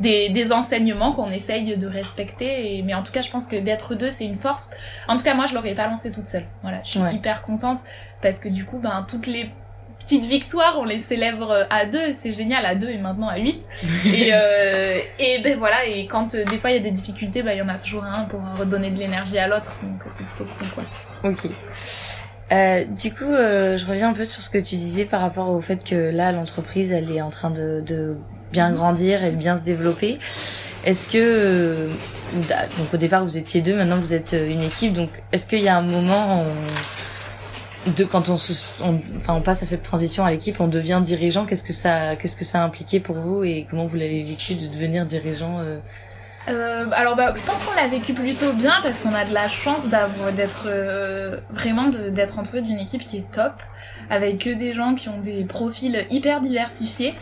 des, 0.00 0.28
des 0.30 0.52
enseignements 0.52 1.12
qu'on 1.12 1.30
essaye 1.30 1.76
de 1.76 1.86
respecter. 1.86 2.76
Et, 2.76 2.82
mais 2.82 2.94
en 2.94 3.02
tout 3.02 3.12
cas, 3.12 3.22
je 3.22 3.30
pense 3.30 3.46
que 3.46 3.56
d'être 3.56 3.94
deux, 3.94 4.10
c'est 4.10 4.24
une 4.24 4.36
force. 4.36 4.70
En 5.08 5.16
tout 5.16 5.24
cas, 5.24 5.34
moi, 5.34 5.46
je 5.46 5.54
l'aurais 5.54 5.74
pas 5.74 5.86
lancé 5.86 6.10
toute 6.12 6.26
seule. 6.26 6.44
Voilà, 6.62 6.80
je 6.84 6.90
suis 6.90 7.00
hyper 7.12 7.42
contente 7.42 7.78
parce 8.22 8.38
que 8.38 8.48
du 8.48 8.64
coup, 8.64 8.78
ben, 8.78 9.04
toutes 9.08 9.26
les 9.26 9.50
petites 10.00 10.24
victoires, 10.24 10.76
on 10.78 10.84
les 10.84 11.00
célèbre 11.00 11.66
à 11.68 11.84
deux, 11.84 12.12
c'est 12.16 12.32
génial, 12.32 12.64
à 12.64 12.76
deux 12.76 12.90
et 12.90 12.98
maintenant 12.98 13.28
à 13.28 13.38
huit. 13.38 13.62
et, 14.04 14.30
euh, 14.32 15.00
et 15.18 15.40
ben 15.42 15.58
voilà, 15.58 15.84
et 15.84 16.06
quand 16.06 16.34
euh, 16.34 16.44
des 16.44 16.58
fois 16.58 16.70
il 16.70 16.74
y 16.74 16.76
a 16.76 16.82
des 16.82 16.92
difficultés, 16.92 17.42
ben 17.42 17.52
il 17.52 17.58
y 17.58 17.62
en 17.62 17.68
a 17.68 17.74
toujours 17.74 18.04
un 18.04 18.22
pour 18.22 18.40
redonner 18.56 18.90
de 18.90 18.98
l'énergie 19.00 19.36
à 19.38 19.48
l'autre, 19.48 19.76
donc 19.82 20.00
c'est 20.08 20.24
plutôt 20.24 20.50
cool 20.58 20.68
quoi. 20.68 20.84
Ok. 21.24 21.50
Euh, 22.52 22.84
du 22.84 23.12
coup, 23.12 23.24
euh, 23.24 23.76
je 23.76 23.86
reviens 23.86 24.10
un 24.10 24.12
peu 24.12 24.24
sur 24.24 24.42
ce 24.42 24.50
que 24.50 24.58
tu 24.58 24.76
disais 24.76 25.04
par 25.04 25.20
rapport 25.20 25.50
au 25.50 25.60
fait 25.60 25.82
que 25.82 26.10
là, 26.10 26.30
l'entreprise, 26.30 26.92
elle 26.92 27.10
est 27.10 27.20
en 27.20 27.30
train 27.30 27.50
de, 27.50 27.82
de 27.84 28.16
bien 28.52 28.72
grandir 28.72 29.24
et 29.24 29.32
bien 29.32 29.56
se 29.56 29.62
développer. 29.62 30.18
Est-ce 30.84 31.08
que, 31.08 31.18
euh, 31.18 31.88
donc 32.78 32.94
au 32.94 32.96
départ 32.96 33.24
vous 33.24 33.36
étiez 33.36 33.60
deux, 33.60 33.76
maintenant 33.76 33.98
vous 33.98 34.14
êtes 34.14 34.36
une 34.38 34.62
équipe, 34.62 34.92
donc 34.92 35.10
est-ce 35.32 35.46
qu'il 35.46 35.60
y 35.60 35.68
a 35.68 35.76
un 35.76 35.82
moment 35.82 36.44
où, 36.44 37.90
de 37.90 38.04
quand 38.04 38.28
on, 38.28 38.36
se, 38.36 38.52
on, 38.82 39.00
enfin 39.16 39.34
on 39.34 39.40
passe 39.40 39.62
à 39.62 39.66
cette 39.66 39.82
transition 39.82 40.24
à 40.24 40.30
l'équipe, 40.30 40.60
on 40.60 40.68
devient 40.68 41.00
dirigeant, 41.02 41.46
qu'est-ce 41.46 41.64
que 41.64 41.72
ça, 41.72 42.16
qu'est-ce 42.16 42.36
que 42.36 42.44
ça 42.44 42.62
a 42.62 42.64
impliqué 42.64 43.00
pour 43.00 43.16
vous 43.16 43.44
et 43.44 43.66
comment 43.68 43.86
vous 43.86 43.96
l'avez 43.96 44.22
vécu 44.22 44.54
de 44.54 44.66
devenir 44.66 45.06
dirigeant 45.06 45.60
euh... 45.60 45.78
Euh, 46.48 46.86
alors 46.92 47.16
bah, 47.16 47.34
je 47.36 47.42
pense 47.42 47.64
qu'on 47.64 47.74
l'a 47.74 47.88
vécu 47.88 48.12
plutôt 48.12 48.52
bien 48.52 48.74
parce 48.82 49.00
qu'on 49.00 49.14
a 49.14 49.24
de 49.24 49.34
la 49.34 49.48
chance 49.48 49.88
d'avoir 49.88 50.32
d'être 50.32 50.66
euh, 50.66 51.38
vraiment 51.50 51.88
d'être 51.88 52.38
entouré 52.38 52.62
d'une 52.62 52.78
équipe 52.78 53.04
qui 53.04 53.16
est 53.16 53.30
top 53.32 53.54
avec 54.10 54.38
que 54.38 54.50
des 54.50 54.72
gens 54.72 54.94
qui 54.94 55.08
ont 55.08 55.18
des 55.18 55.44
profils 55.44 56.06
hyper 56.08 56.40
diversifiés. 56.40 57.14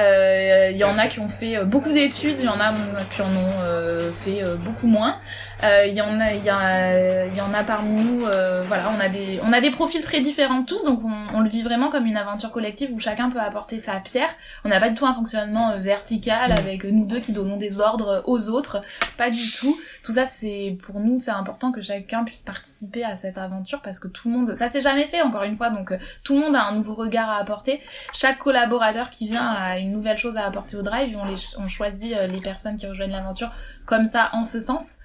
Il 0.00 0.06
euh, 0.06 0.70
y 0.72 0.84
en 0.84 0.98
a 0.98 1.06
qui 1.06 1.20
ont 1.20 1.28
fait 1.28 1.56
euh, 1.56 1.64
beaucoup 1.64 1.92
d'études, 1.92 2.36
il 2.38 2.46
y 2.46 2.48
en 2.48 2.60
a 2.60 2.72
qui 3.14 3.22
en 3.22 3.26
ont 3.26 3.60
euh, 3.62 4.10
fait 4.12 4.42
beaucoup 4.64 4.86
moins. 4.86 5.16
Il 5.62 5.94
y 5.94 6.00
en 6.00 6.20
a, 6.20 6.32
il 6.32 6.42
y, 6.42 7.36
y, 7.36 7.40
en 7.40 7.54
a 7.54 7.62
parmi 7.64 8.00
nous, 8.00 8.20
voilà, 8.20 8.90
on 8.96 9.00
a 9.00 9.08
des, 9.08 9.40
on 9.44 9.52
a 9.52 9.60
des 9.60 9.70
profils 9.70 10.02
très 10.02 10.20
différents 10.20 10.62
tous, 10.62 10.84
donc 10.84 11.02
on, 11.04 11.36
on, 11.36 11.40
le 11.40 11.48
vit 11.48 11.62
vraiment 11.62 11.90
comme 11.90 12.06
une 12.06 12.16
aventure 12.16 12.50
collective 12.50 12.90
où 12.92 13.00
chacun 13.00 13.30
peut 13.30 13.40
apporter 13.40 13.78
sa 13.78 14.00
pierre. 14.00 14.30
On 14.64 14.68
n'a 14.68 14.80
pas 14.80 14.88
du 14.88 14.94
tout 14.94 15.06
un 15.06 15.14
fonctionnement 15.14 15.78
vertical 15.78 16.50
mm. 16.50 16.52
avec 16.52 16.84
nous 16.84 17.04
deux 17.06 17.20
qui 17.20 17.32
donnons 17.32 17.56
des 17.56 17.80
ordres 17.80 18.22
aux 18.26 18.48
autres, 18.48 18.82
pas 19.16 19.30
du 19.30 19.50
tout. 19.52 19.78
Tout 20.02 20.12
ça, 20.12 20.26
c'est 20.26 20.78
pour 20.82 21.00
nous, 21.00 21.20
c'est 21.20 21.30
important 21.30 21.72
que 21.72 21.80
chacun 21.80 22.24
puisse 22.24 22.42
participer 22.42 23.04
à 23.04 23.16
cette 23.16 23.38
aventure 23.38 23.80
parce 23.82 23.98
que 23.98 24.08
tout 24.08 24.28
le 24.28 24.34
monde, 24.36 24.54
ça 24.54 24.68
s'est 24.68 24.80
jamais 24.80 25.04
fait 25.04 25.22
encore 25.22 25.42
une 25.42 25.56
fois, 25.56 25.70
donc 25.70 25.92
tout 26.24 26.34
le 26.34 26.40
monde 26.40 26.56
a 26.56 26.64
un 26.64 26.74
nouveau 26.74 26.94
regard 26.94 27.28
à 27.28 27.38
apporter. 27.38 27.80
Chaque 28.12 28.38
collaborateur 28.38 29.10
qui 29.10 29.26
vient 29.26 29.46
a 29.46 29.78
une 29.78 29.92
nouvelle 29.92 30.18
chose 30.18 30.36
à 30.36 30.46
apporter 30.46 30.76
au 30.76 30.82
drive. 30.82 31.16
On, 31.20 31.24
les, 31.26 31.36
on 31.58 31.68
choisit 31.68 32.16
euh, 32.16 32.26
les 32.26 32.40
personnes 32.40 32.76
qui 32.76 32.86
rejoignent 32.86 33.12
l'aventure 33.12 33.50
comme 33.86 34.04
ça, 34.04 34.30
en 34.32 34.44
ce 34.44 34.60
sens. 34.60 34.96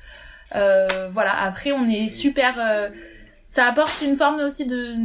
Euh, 0.56 1.10
voilà, 1.10 1.36
après, 1.42 1.72
on 1.72 1.86
est 1.86 2.10
super... 2.10 2.56
Euh, 2.60 2.90
ça 3.48 3.68
apporte 3.68 4.02
une 4.02 4.16
forme 4.16 4.40
aussi 4.40 4.66
de, 4.66 4.96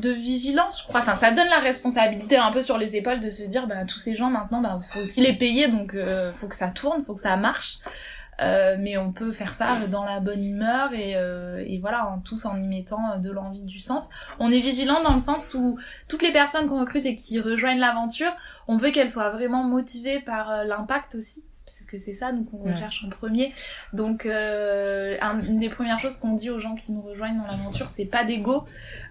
de 0.00 0.10
vigilance, 0.10 0.80
je 0.80 0.88
crois. 0.88 1.00
Enfin, 1.00 1.14
ça 1.14 1.30
donne 1.30 1.48
la 1.48 1.58
responsabilité 1.58 2.38
un 2.38 2.50
peu 2.50 2.62
sur 2.62 2.78
les 2.78 2.96
épaules 2.96 3.20
de 3.20 3.28
se 3.28 3.42
dire, 3.44 3.66
bah, 3.66 3.84
tous 3.84 3.98
ces 3.98 4.14
gens 4.14 4.30
maintenant, 4.30 4.60
bah, 4.60 4.80
faut 4.90 5.00
aussi 5.00 5.20
les 5.20 5.34
payer, 5.34 5.68
donc 5.68 5.94
euh, 5.94 6.32
faut 6.32 6.48
que 6.48 6.56
ça 6.56 6.68
tourne, 6.68 7.02
faut 7.02 7.14
que 7.14 7.20
ça 7.20 7.36
marche. 7.36 7.78
Euh, 8.40 8.76
mais 8.78 8.96
on 8.96 9.12
peut 9.12 9.32
faire 9.32 9.52
ça 9.52 9.66
dans 9.90 10.04
la 10.04 10.18
bonne 10.20 10.42
humeur 10.42 10.94
et, 10.94 11.12
euh, 11.16 11.62
et 11.66 11.78
voilà, 11.78 12.08
en, 12.08 12.20
tous 12.20 12.46
en 12.46 12.56
y 12.56 12.66
mettant 12.66 13.18
de 13.18 13.30
l'envie, 13.30 13.64
du 13.64 13.80
sens. 13.80 14.08
On 14.38 14.50
est 14.50 14.60
vigilant 14.60 15.02
dans 15.02 15.12
le 15.12 15.20
sens 15.20 15.52
où 15.54 15.78
toutes 16.08 16.22
les 16.22 16.32
personnes 16.32 16.66
qu'on 16.66 16.80
recrute 16.80 17.04
et 17.04 17.16
qui 17.16 17.38
rejoignent 17.38 17.80
l'aventure, 17.80 18.34
on 18.66 18.78
veut 18.78 18.90
qu'elles 18.90 19.10
soient 19.10 19.30
vraiment 19.30 19.62
motivées 19.62 20.20
par 20.20 20.50
euh, 20.50 20.64
l'impact 20.64 21.16
aussi 21.16 21.44
parce 21.78 21.90
que 21.90 21.98
c'est 21.98 22.12
ça 22.12 22.32
nous 22.32 22.44
qu'on 22.44 22.58
recherche 22.58 23.04
en 23.04 23.08
premier. 23.08 23.52
Donc 23.92 24.26
euh, 24.26 25.16
une 25.48 25.60
des 25.60 25.68
premières 25.68 25.98
choses 25.98 26.16
qu'on 26.16 26.34
dit 26.34 26.50
aux 26.50 26.58
gens 26.58 26.74
qui 26.74 26.92
nous 26.92 27.02
rejoignent 27.02 27.38
dans 27.38 27.46
l'aventure, 27.46 27.88
c'est 27.88 28.04
pas 28.04 28.24
d'ego. 28.24 28.64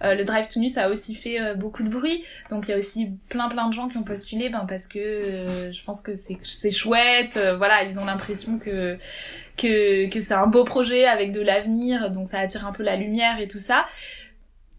Euh, 0.04 0.16
le 0.16 0.24
Drive 0.24 0.48
to 0.48 0.60
Nu 0.60 0.70
ça 0.70 0.86
a 0.86 0.89
aussi 0.89 1.16
fait 1.16 1.42
euh, 1.42 1.56
beaucoup 1.56 1.84
de 1.84 1.89
bruit, 1.89 2.24
donc 2.50 2.68
il 2.68 2.72
y 2.72 2.74
a 2.74 2.78
aussi 2.78 3.12
plein 3.30 3.50
plein 3.50 3.68
de 3.68 3.74
gens 3.74 3.88
qui 3.88 3.98
ont 3.98 4.04
postulé, 4.04 4.50
ben 4.50 4.66
parce 4.68 4.88
que 4.88 5.00
euh, 5.00 5.72
je 5.72 5.84
pense 5.84 6.01
que 6.01 6.16
c'est 6.16 6.38
c'est 6.44 6.72
chouette. 6.72 7.38
Euh, 7.38 7.58
voilà, 7.58 7.84
ils 7.84 8.00
ont 8.00 8.06
l'impression 8.06 8.58
que 8.58 8.98
que 9.58 10.10
que 10.10 10.20
c'est 10.20 10.34
un 10.34 10.48
beau 10.48 10.63
projet 10.63 11.06
avec 11.06 11.32
de 11.32 11.42
l'avenir, 11.42 12.12
donc 12.12 12.28
ça 12.28 12.39
attire 12.39 12.66
un 12.66 12.72
peu 12.72 12.84
la 12.84 12.96
lumière 12.96 13.39
et 13.39 13.48
tout 13.48 13.60
ça 13.60 13.86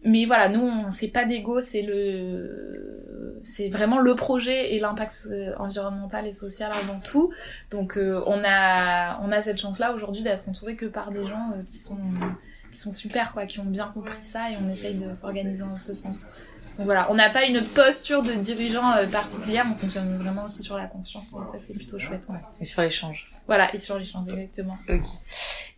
mais 0.04 0.25
voilà, 0.25 0.49
nous, 0.49 0.61
on 0.61 0.90
sait 0.90 1.09
pas 1.09 1.25
d'ego, 1.25 1.61
c'est 1.61 1.83
le, 1.83 3.40
c'est 3.42 3.69
vraiment 3.69 3.99
le 3.99 4.14
projet 4.14 4.75
et 4.75 4.80
l'impact 4.80 5.28
euh, 5.30 5.52
environnemental 5.59 6.26
et 6.26 6.33
social 6.33 6.71
avant 6.73 7.00
tout. 7.00 7.33
Donc, 7.71 7.97
euh, 7.97 8.23
on 8.26 8.42
a, 8.45 9.21
on 9.23 9.30
a 9.30 9.42
cette 9.42 9.59
chance-là 9.59 9.92
aujourd'hui 9.92 10.23
d'être 10.23 10.49
entouré 10.49 10.76
que 10.76 10.87
par 10.87 11.11
des 11.11 11.26
gens 11.26 11.52
euh, 11.52 11.62
qui 11.71 11.78
sont, 11.78 11.99
qui 12.73 12.78
sont 12.78 12.92
super, 12.92 13.33
quoi, 13.33 13.47
qui 13.47 13.61
ont 13.61 13.66
bien 13.66 13.90
compris 13.92 14.23
ça 14.23 14.50
et 14.50 14.57
on 14.57 14.71
essaye 14.71 14.99
de 14.99 15.12
s'organiser 15.12 15.64
en 15.64 15.76
ce 15.76 15.92
sens. 15.92 16.28
Donc 16.78 16.87
voilà, 16.87 17.11
on 17.11 17.14
n'a 17.14 17.28
pas 17.28 17.45
une 17.45 17.62
posture 17.62 18.23
de 18.23 18.33
dirigeant 18.33 19.07
particulière, 19.11 19.66
on 19.71 19.76
fonctionne 19.76 20.16
vraiment 20.16 20.45
aussi 20.45 20.62
sur 20.62 20.78
la 20.78 20.87
confiance 20.87 21.26
et 21.26 21.45
ça 21.52 21.59
c'est 21.62 21.75
plutôt 21.75 21.99
chouette. 21.99 22.26
Ouais. 22.30 22.38
Et 22.59 22.64
sur 22.64 22.80
l'échange. 22.80 23.30
Voilà, 23.47 23.75
et 23.75 23.78
sur 23.78 23.99
l'échange, 23.99 24.28
exactement. 24.30 24.78
Ok. 24.89 25.04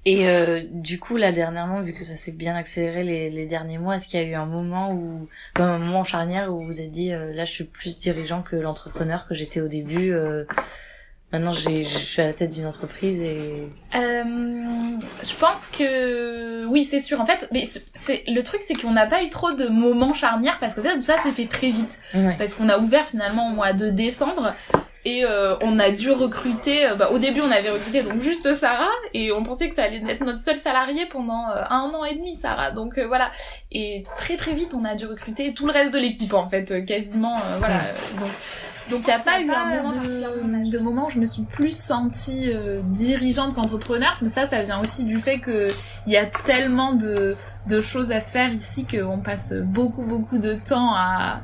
Et 0.05 0.29
euh, 0.29 0.63
du 0.69 0.99
coup, 0.99 1.17
là 1.17 1.31
dernièrement, 1.31 1.81
vu 1.81 1.93
que 1.93 2.03
ça 2.03 2.17
s'est 2.17 2.33
bien 2.33 2.57
accéléré 2.57 3.05
les, 3.05 3.31
les 3.31 3.47
derniers 3.47 3.79
mois, 3.79 3.97
est-ce 3.97 4.09
qu'il 4.09 4.21
y 4.21 4.25
a 4.25 4.27
eu 4.27 4.35
un 4.35 4.47
moment 4.47 4.93
où, 4.93 5.29
comme 5.55 5.67
un 5.67 5.79
moment 5.79 6.03
charnière 6.03 6.53
où 6.53 6.59
vous 6.59 6.67
vous 6.67 6.81
êtes 6.81 6.91
dit, 6.91 7.13
euh, 7.13 7.33
là, 7.33 7.45
je 7.45 7.53
suis 7.53 7.65
plus 7.65 7.97
dirigeant 7.97 8.43
que 8.43 8.57
l'entrepreneur 8.57 9.29
que 9.29 9.35
j'étais 9.35 9.61
au 9.61 9.69
début. 9.69 10.13
Euh, 10.13 10.45
maintenant, 11.33 11.53
je 11.53 11.85
suis 11.85 12.21
à 12.21 12.27
la 12.27 12.33
tête 12.33 12.53
d'une 12.53 12.67
entreprise 12.67 13.21
et. 13.21 13.69
Euh, 13.95 14.25
je 15.23 15.35
pense 15.39 15.69
que 15.69 16.67
oui, 16.67 16.85
c'est 16.85 17.01
sûr. 17.01 17.21
En 17.21 17.27
fait, 17.27 17.49
mais 17.53 17.69
c'est 17.95 18.25
le 18.27 18.43
truc, 18.43 18.63
c'est 18.65 18.75
qu'on 18.75 18.93
n'a 18.93 19.07
pas 19.07 19.23
eu 19.23 19.31
trop 19.31 19.53
de 19.53 19.69
moments 19.69 20.15
charnières 20.15 20.59
parce 20.59 20.75
que 20.75 20.81
tout 20.81 21.03
ça 21.03 21.17
s'est 21.19 21.31
fait 21.31 21.47
très 21.47 21.71
vite. 21.71 22.01
Parce 22.39 22.55
qu'on 22.55 22.69
a 22.69 22.79
ouvert 22.79 23.07
finalement 23.07 23.53
au 23.53 23.55
mois 23.55 23.73
de 23.73 23.89
décembre 23.89 24.53
et 25.05 25.25
euh, 25.25 25.57
on 25.63 25.81
a 25.81 25.91
dû 25.91 26.13
recruter, 26.13 26.87
euh, 26.87 26.95
bah, 26.95 27.11
au 27.11 27.19
début 27.19 27.41
on 27.41 27.51
avait 27.51 27.71
recruté 27.71 28.03
donc 28.03 28.21
juste 28.21 28.55
Sarah 28.55 28.93
et 29.13 29.33
on 29.33 29.43
pensait 29.43 29.69
que 29.69 29.75
ça 29.75 29.83
allait 29.83 30.03
être 30.09 30.25
notre 30.25 30.41
seule 30.41 30.59
salariée 30.59 31.07
pendant 31.07 31.51
euh, 31.51 31.65
un 31.71 31.91
an 31.95 32.05
et 32.05 32.15
demi 32.15 32.37
Sarah. 32.37 32.71
Donc 32.71 32.99
voilà. 32.99 33.33
Et 33.73 34.05
très 34.19 34.37
très 34.37 34.53
vite 34.55 34.75
on 34.75 34.85
a 34.85 34.95
dû 34.95 35.07
recruter 35.07 35.55
tout 35.55 35.67
le 35.67 35.73
reste 35.73 35.93
de 35.93 35.99
l'équipe 35.99 36.33
en 36.35 36.49
fait, 36.49 36.85
quasiment 36.87 37.37
voilà. 37.59 37.81
Donc 38.21 38.31
donc 38.91 39.01
il 39.03 39.07
n'y 39.07 39.13
a 39.13 39.19
pas 39.21 39.41
eu 39.41 39.49
un 39.49 39.83
moment 39.83 39.93
de, 40.03 40.71
de, 40.71 40.79
moment 40.79 41.07
où 41.07 41.11
je 41.11 41.19
me 41.19 41.27
suis 41.27 41.43
plus 41.43 41.77
sentie 41.77 42.53
dirigeante 42.85 43.55
qu'entrepreneur, 43.55 44.19
mais 44.23 44.29
ça 44.29 44.47
ça 44.47 44.63
vient 44.63 44.81
aussi 44.81 45.05
du 45.05 45.19
fait 45.19 45.39
que 45.39 45.69
il 46.07 46.13
y 46.13 46.17
a 46.17 46.27
tellement 46.27 46.93
de, 46.93 47.37
de 47.69 47.81
choses 47.81 48.13
à 48.13 48.21
faire 48.21 48.53
ici 48.53 48.85
qu'on 48.85 49.21
passe 49.21 49.53
beaucoup 49.53 50.03
beaucoup 50.03 50.39
de 50.39 50.55
temps 50.55 50.95
à 50.95 51.41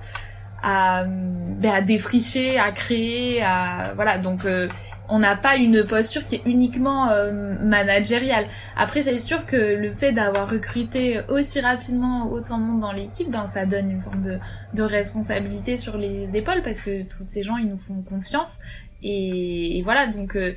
à, 0.62 1.04
ben, 1.04 1.72
à 1.72 1.80
défricher, 1.82 2.58
à 2.58 2.72
créer, 2.72 3.42
à 3.42 3.92
voilà. 3.94 4.18
Donc 4.18 4.44
euh, 4.44 4.68
on 5.08 5.18
n'a 5.18 5.36
pas 5.36 5.56
une 5.56 5.84
posture 5.84 6.24
qui 6.24 6.36
est 6.36 6.42
uniquement 6.44 7.08
euh, 7.10 7.56
managériale. 7.64 8.46
Après, 8.76 9.02
c'est 9.02 9.18
sûr 9.18 9.46
que 9.46 9.56
le 9.56 9.92
fait 9.92 10.12
d'avoir 10.12 10.50
recruté 10.50 11.20
aussi 11.28 11.60
rapidement 11.60 12.30
autant 12.30 12.58
de 12.58 12.64
monde 12.64 12.80
dans 12.80 12.92
l'équipe, 12.92 13.30
ben 13.30 13.46
ça 13.46 13.66
donne 13.66 13.90
une 13.90 14.02
forme 14.02 14.22
de, 14.22 14.38
de 14.74 14.82
responsabilité 14.82 15.76
sur 15.76 15.96
les 15.96 16.36
épaules 16.36 16.62
parce 16.62 16.80
que 16.80 17.02
tous 17.02 17.24
ces 17.26 17.42
gens 17.42 17.56
ils 17.56 17.68
nous 17.68 17.78
font 17.78 18.02
confiance 18.02 18.60
et, 19.02 19.80
voilà 19.84 20.06
donc. 20.06 20.36
Euh, 20.36 20.52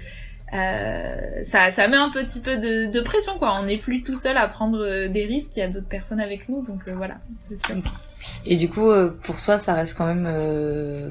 euh, 0.54 1.44
ça, 1.44 1.72
ça 1.72 1.88
met 1.88 1.96
un 1.96 2.10
petit 2.10 2.42
peu 2.42 2.58
de, 2.58 2.92
de 2.92 3.00
pression 3.00 3.38
quoi. 3.38 3.58
On 3.58 3.64
n'est 3.64 3.78
plus 3.78 4.02
tout 4.02 4.18
seul 4.18 4.36
à 4.36 4.50
prendre 4.50 5.08
des 5.08 5.26
risques. 5.26 5.54
Il 5.56 5.60
y 5.60 5.62
a 5.62 5.70
d'autres 5.70 5.88
personnes 5.88 6.20
avec 6.20 6.50
nous, 6.50 6.62
donc 6.62 6.90
voilà, 6.90 7.20
c'est 7.48 7.66
sûr. 7.66 7.82
Et 8.46 8.56
du 8.56 8.70
coup, 8.70 8.90
euh, 8.90 9.10
pour 9.24 9.42
toi, 9.42 9.58
ça 9.58 9.74
reste 9.74 9.98
quand 9.98 10.06
même, 10.06 10.28
euh, 10.28 11.10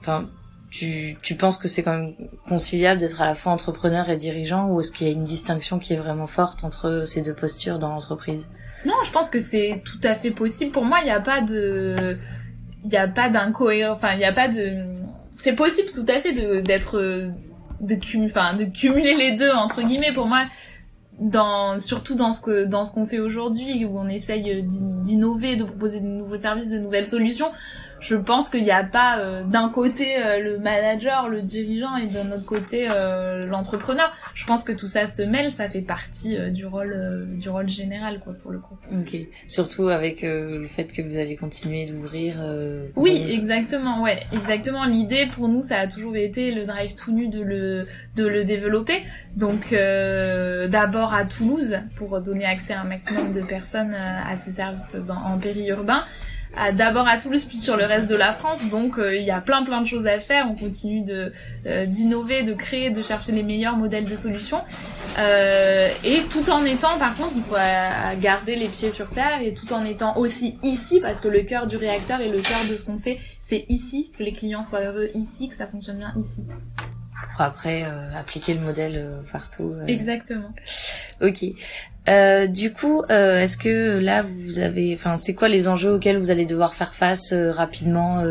enfin, 0.00 0.28
tu, 0.70 1.16
tu 1.22 1.34
penses 1.34 1.58
que 1.58 1.68
c'est 1.68 1.82
quand 1.82 1.96
même 1.96 2.14
conciliable 2.48 3.00
d'être 3.00 3.20
à 3.20 3.24
la 3.24 3.34
fois 3.34 3.52
entrepreneur 3.52 4.08
et 4.10 4.16
dirigeant, 4.16 4.70
ou 4.70 4.80
est-ce 4.80 4.92
qu'il 4.92 5.06
y 5.06 5.10
a 5.10 5.12
une 5.12 5.24
distinction 5.24 5.78
qui 5.78 5.94
est 5.94 5.96
vraiment 5.96 6.26
forte 6.26 6.64
entre 6.64 7.04
ces 7.06 7.22
deux 7.22 7.34
postures 7.34 7.78
dans 7.78 7.88
l'entreprise? 7.88 8.50
Non, 8.84 8.94
je 9.04 9.10
pense 9.10 9.30
que 9.30 9.40
c'est 9.40 9.82
tout 9.84 10.00
à 10.04 10.14
fait 10.14 10.30
possible. 10.30 10.70
Pour 10.70 10.84
moi, 10.84 10.98
il 11.00 11.04
n'y 11.04 11.10
a 11.10 11.20
pas 11.20 11.40
de, 11.40 12.18
il 12.84 12.90
n'y 12.90 12.96
a 12.96 13.08
pas 13.08 13.28
d'incohérence, 13.28 13.96
enfin, 13.96 14.12
il 14.12 14.18
n'y 14.18 14.24
a 14.24 14.32
pas 14.32 14.48
de, 14.48 15.00
c'est 15.36 15.54
possible 15.54 15.90
tout 15.92 16.06
à 16.08 16.20
fait 16.20 16.32
d'être 16.62 17.00
de, 17.80 18.24
enfin, 18.26 18.54
de 18.54 18.64
cumuler 18.64 19.14
les 19.16 19.32
deux 19.32 19.50
entre 19.50 19.82
guillemets. 19.82 20.12
Pour 20.12 20.26
moi, 20.26 20.42
dans 21.18 21.78
surtout 21.78 22.14
dans 22.14 22.30
ce 22.30 22.42
que 22.42 22.64
dans 22.66 22.84
ce 22.84 22.92
qu'on 22.92 23.06
fait 23.06 23.20
aujourd'hui 23.20 23.84
où 23.86 23.98
on 23.98 24.08
essaye 24.08 24.62
d'innover 24.62 25.56
de 25.56 25.64
proposer 25.64 26.00
de 26.00 26.06
nouveaux 26.06 26.36
services 26.36 26.68
de 26.68 26.78
nouvelles 26.78 27.06
solutions 27.06 27.50
je 28.00 28.16
pense 28.16 28.50
qu'il 28.50 28.64
n'y 28.64 28.70
a 28.70 28.84
pas 28.84 29.18
euh, 29.18 29.44
d'un 29.44 29.68
côté 29.68 30.16
euh, 30.18 30.38
le 30.38 30.58
manager, 30.58 31.28
le 31.28 31.42
dirigeant 31.42 31.96
et 31.96 32.06
d'un 32.06 32.30
autre 32.32 32.44
côté 32.44 32.88
euh, 32.90 33.46
l'entrepreneur. 33.46 34.12
Je 34.34 34.44
pense 34.44 34.64
que 34.64 34.72
tout 34.72 34.86
ça 34.86 35.06
se 35.06 35.22
mêle, 35.22 35.50
ça 35.50 35.68
fait 35.68 35.80
partie 35.80 36.36
du 36.50 36.66
rôle 36.66 37.26
du 37.32 37.48
rôle 37.48 37.68
général 37.68 38.20
quoi 38.20 38.34
pour 38.34 38.50
le 38.50 38.58
coup. 38.58 38.76
Ok. 38.92 39.16
Surtout 39.46 39.88
avec 39.88 40.22
le 40.22 40.66
fait 40.66 40.84
que 40.84 41.02
vous 41.02 41.16
allez 41.16 41.36
continuer 41.36 41.86
d'ouvrir. 41.86 42.36
oui, 42.96 43.24
exactement. 43.28 44.02
Ouais, 44.02 44.20
exactement. 44.32 44.84
L'idée 44.84 45.26
pour 45.26 45.48
nous, 45.48 45.62
ça 45.62 45.78
a 45.78 45.86
toujours 45.86 46.16
été 46.16 46.52
le 46.52 46.64
drive 46.64 46.94
tout 46.94 47.12
nu 47.12 47.28
de 47.28 47.40
le 47.40 47.86
de 48.16 48.26
le 48.26 48.44
développer. 48.44 49.02
Donc 49.36 49.70
d'abord 49.72 51.14
à 51.14 51.24
Toulouse 51.24 51.78
pour 51.94 52.20
donner 52.20 52.44
accès 52.44 52.74
à 52.74 52.82
un 52.82 52.84
maximum 52.84 53.32
de 53.32 53.40
personnes 53.40 53.94
à 53.94 54.36
ce 54.36 54.50
service 54.50 54.96
dans, 54.96 55.16
en 55.16 55.38
périurbain. 55.38 56.04
D'abord 56.72 57.06
à 57.06 57.18
Toulouse 57.18 57.44
puis 57.44 57.58
sur 57.58 57.76
le 57.76 57.84
reste 57.84 58.08
de 58.08 58.14
la 58.14 58.32
France. 58.32 58.68
Donc 58.68 58.98
euh, 58.98 59.14
il 59.14 59.24
y 59.24 59.30
a 59.30 59.40
plein 59.40 59.62
plein 59.64 59.80
de 59.80 59.86
choses 59.86 60.06
à 60.06 60.18
faire. 60.18 60.46
On 60.50 60.54
continue 60.54 61.02
de 61.02 61.32
euh, 61.66 61.86
d'innover, 61.86 62.42
de 62.42 62.54
créer, 62.54 62.90
de 62.90 63.02
chercher 63.02 63.32
les 63.32 63.42
meilleurs 63.42 63.76
modèles 63.76 64.04
de 64.04 64.16
solutions. 64.16 64.62
Euh, 65.18 65.90
et 66.04 66.22
tout 66.30 66.50
en 66.50 66.64
étant, 66.64 66.98
par 66.98 67.14
contre, 67.14 67.32
il 67.36 67.42
faut 67.42 67.56
garder 68.20 68.56
les 68.56 68.68
pieds 68.68 68.90
sur 68.90 69.10
terre 69.10 69.40
et 69.42 69.54
tout 69.54 69.72
en 69.72 69.84
étant 69.84 70.16
aussi 70.16 70.58
ici 70.62 71.00
parce 71.00 71.20
que 71.20 71.28
le 71.28 71.42
cœur 71.42 71.66
du 71.66 71.76
réacteur 71.76 72.20
et 72.20 72.28
le 72.28 72.38
cœur 72.38 72.58
de 72.70 72.76
ce 72.76 72.84
qu'on 72.84 72.98
fait, 72.98 73.18
c'est 73.40 73.64
ici 73.68 74.12
que 74.16 74.22
les 74.22 74.32
clients 74.32 74.64
soient 74.64 74.82
heureux 74.82 75.08
ici, 75.14 75.48
que 75.48 75.54
ça 75.54 75.66
fonctionne 75.66 75.98
bien 75.98 76.12
ici 76.16 76.46
pour 77.32 77.40
après 77.40 77.84
euh, 77.84 78.18
appliquer 78.18 78.54
le 78.54 78.60
modèle 78.60 78.96
euh, 78.96 79.20
partout. 79.32 79.74
Euh. 79.74 79.86
Exactement. 79.86 80.52
Ok. 81.20 81.44
Euh, 82.08 82.46
du 82.46 82.72
coup, 82.72 83.02
euh, 83.10 83.40
est-ce 83.40 83.56
que 83.56 83.98
là 83.98 84.22
vous 84.22 84.60
avez, 84.60 84.94
enfin, 84.94 85.16
c'est 85.16 85.34
quoi 85.34 85.48
les 85.48 85.66
enjeux 85.66 85.94
auxquels 85.94 86.18
vous 86.18 86.30
allez 86.30 86.46
devoir 86.46 86.74
faire 86.74 86.94
face 86.94 87.32
rapidement, 87.32 88.22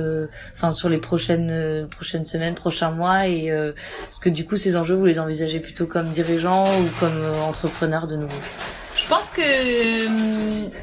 enfin, 0.54 0.71
sur 0.71 0.88
les 0.88 0.98
prochaines 0.98 1.86
prochaines 1.89 2.24
semaines, 2.24 2.56
prochains 2.56 2.91
mois, 2.91 3.28
et 3.28 3.48
est-ce 3.48 4.19
que 4.21 4.30
du 4.30 4.45
coup 4.45 4.56
ces 4.56 4.78
enjeux 4.78 4.95
vous 4.95 5.06
les 5.06 5.19
envisagez 5.19 5.60
plutôt 5.60 5.88
comme 5.88 6.10
dirigeant 6.10 6.63
ou 6.63 6.86
comme 7.02 7.21
entrepreneur 7.43 8.08
de 8.08 8.15
nouveau? 8.15 8.38
Je 8.95 9.08
pense 9.08 9.32
que 9.32 9.41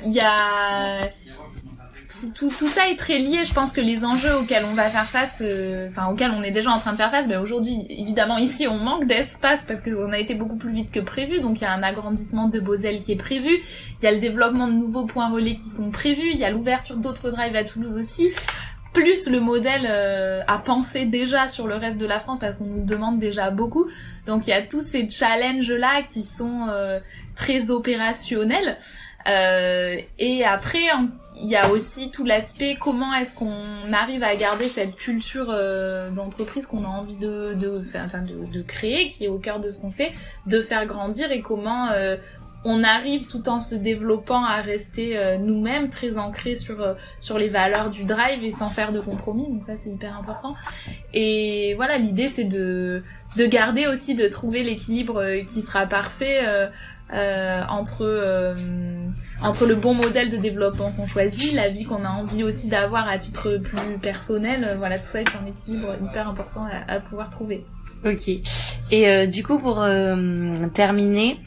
il 0.05 0.13
y 0.13 0.21
a 0.21 1.01
tout, 2.35 2.53
tout 2.57 2.69
ça 2.69 2.89
est 2.89 2.97
très 2.97 3.19
lié. 3.19 3.45
Je 3.45 3.53
pense 3.53 3.73
que 3.73 3.81
les 3.81 4.05
enjeux 4.05 4.35
auxquels 4.35 4.65
on 4.65 4.75
va 4.75 4.91
faire 4.91 5.07
face, 5.07 5.43
euh, 5.45 5.89
enfin 5.89 6.09
auxquels 6.09 6.31
on 6.31 6.43
est 6.43 6.51
déjà 6.51 6.71
en 6.71 6.79
train 6.79 6.93
de 6.93 6.97
faire 6.97 7.11
face, 7.11 7.29
ben 7.29 7.41
aujourd'hui, 7.41 7.87
évidemment, 7.89 8.39
ici, 8.39 8.67
on 8.69 8.77
manque 8.79 9.07
d'espace 9.07 9.65
parce 9.65 9.83
qu'on 9.83 10.13
a 10.13 10.19
été 10.19 10.35
beaucoup 10.35 10.57
plus 10.57 10.73
vite 10.73 10.91
que 10.91 11.01
prévu. 11.01 11.41
Donc 11.41 11.61
il 11.61 11.65
y 11.65 11.67
a 11.67 11.73
un 11.73 11.83
agrandissement 11.83 12.49
de 12.49 12.61
Beauzel 12.61 13.01
qui 13.01 13.13
est 13.13 13.17
prévu. 13.17 13.61
Il 14.01 14.05
y 14.05 14.07
a 14.07 14.13
le 14.13 14.19
développement 14.19 14.69
de 14.69 14.75
nouveaux 14.75 15.07
points 15.07 15.31
relais 15.31 15.55
qui 15.55 15.69
sont 15.69 15.91
prévus. 15.91 16.31
Il 16.33 16.39
y 16.39 16.45
a 16.45 16.51
l'ouverture 16.51 16.97
d'autres 16.97 17.31
drives 17.31 17.57
à 17.57 17.65
Toulouse 17.65 17.97
aussi 17.97 18.31
plus 18.93 19.29
le 19.29 19.41
modèle 19.41 19.87
euh, 19.89 20.43
à 20.47 20.59
penser 20.59 21.07
déjà 21.07 21.47
sur 21.49 21.67
le 21.67 21.77
reste 21.77 21.97
de 21.97 22.07
la 22.07 22.21
France 22.21 22.39
parce 22.41 22.57
qu'on 22.57 22.67
nous 22.67 22.85
demande 22.85 23.19
déjà 23.19 23.51
beaucoup. 23.51 23.87
Donc 24.27 24.47
il 24.47 24.51
y 24.51 24.55
a 24.55 24.63
tous 24.63 24.81
ces 24.81 25.09
challenges 25.09 25.73
là 25.73 26.03
qui 26.03 26.23
sont 26.23 26.67
euh, 26.69 27.01
très 27.35 27.71
opérationnels. 27.71 28.77
Euh, 29.29 29.97
et 30.19 30.45
après, 30.45 30.85
il 31.41 31.49
y 31.49 31.57
a 31.57 31.71
aussi 31.71 32.11
tout 32.11 32.25
l'aspect 32.25 32.77
comment 32.81 33.15
est-ce 33.15 33.35
qu'on 33.37 33.93
arrive 33.93 34.23
à 34.23 34.35
garder 34.37 34.67
cette 34.67 34.97
culture 34.97 35.49
euh, 35.51 36.11
d'entreprise 36.11 36.67
qu'on 36.67 36.85
a 36.85 36.89
envie 36.89 37.17
de, 37.17 37.55
de, 37.55 37.81
enfin, 37.81 38.07
de, 38.23 38.63
créer, 38.63 39.09
qui 39.09 39.25
est 39.25 39.29
au 39.29 39.39
cœur 39.39 39.61
de 39.61 39.71
ce 39.71 39.81
qu'on 39.81 39.91
fait, 39.91 40.13
de 40.47 40.61
faire 40.61 40.87
grandir 40.87 41.31
et 41.31 41.41
comment 41.41 41.89
euh, 41.91 42.17
on 42.65 42.85
arrive 42.85 43.27
tout 43.27 43.49
en 43.49 43.61
se 43.61 43.75
développant 43.75 44.45
à 44.45 44.61
rester 44.61 45.19
nous-mêmes 45.41 45.91
très 45.91 46.17
ancrés 46.17 46.55
sur 46.55 46.95
sur 47.19 47.37
les 47.37 47.49
valeurs 47.49 47.91
du 47.91 48.05
drive 48.05 48.45
et 48.45 48.53
sans 48.53 48.71
faire 48.71 48.93
de 48.93 49.01
compromis. 49.01 49.49
Donc 49.49 49.65
ça 49.65 49.77
c'est 49.77 49.91
hyper 49.91 50.17
important. 50.17 50.55
Et 51.13 51.75
voilà 51.75 51.99
l'idée 51.99 52.29
c'est 52.29 52.45
de 52.45 53.03
de 53.37 53.47
garder 53.47 53.89
aussi 53.89 54.15
de 54.15 54.29
trouver 54.29 54.63
l'équilibre 54.63 55.43
qui 55.45 55.61
sera 55.61 55.87
parfait 55.87 56.47
euh, 57.13 57.63
entre 57.69 58.03
euh, 58.03 58.55
entre 59.43 59.67
le 59.67 59.75
bon 59.75 59.95
modèle 59.95 60.31
de 60.31 60.37
développement 60.37 60.91
qu'on 60.93 61.07
choisit, 61.07 61.55
la 61.55 61.69
vie 61.69 61.85
qu'on 61.85 62.05
a 62.05 62.09
envie 62.09 62.43
aussi 62.45 62.69
d'avoir 62.69 63.09
à 63.09 63.19
titre 63.19 63.59
plus 63.59 63.99
personnel. 64.01 64.65
Euh, 64.65 64.75
voilà, 64.77 64.99
tout 64.99 65.05
ça 65.05 65.21
est 65.21 65.29
un 65.29 65.47
équilibre 65.47 65.95
hyper 66.03 66.29
important 66.29 66.67
à, 66.71 66.95
à 66.95 67.01
pouvoir 67.01 67.29
trouver. 67.29 67.65
Ok. 68.05 68.29
Et 68.91 69.27
du 69.29 69.45
coup, 69.45 69.59
pour 69.59 69.85
terminer, 70.75 71.39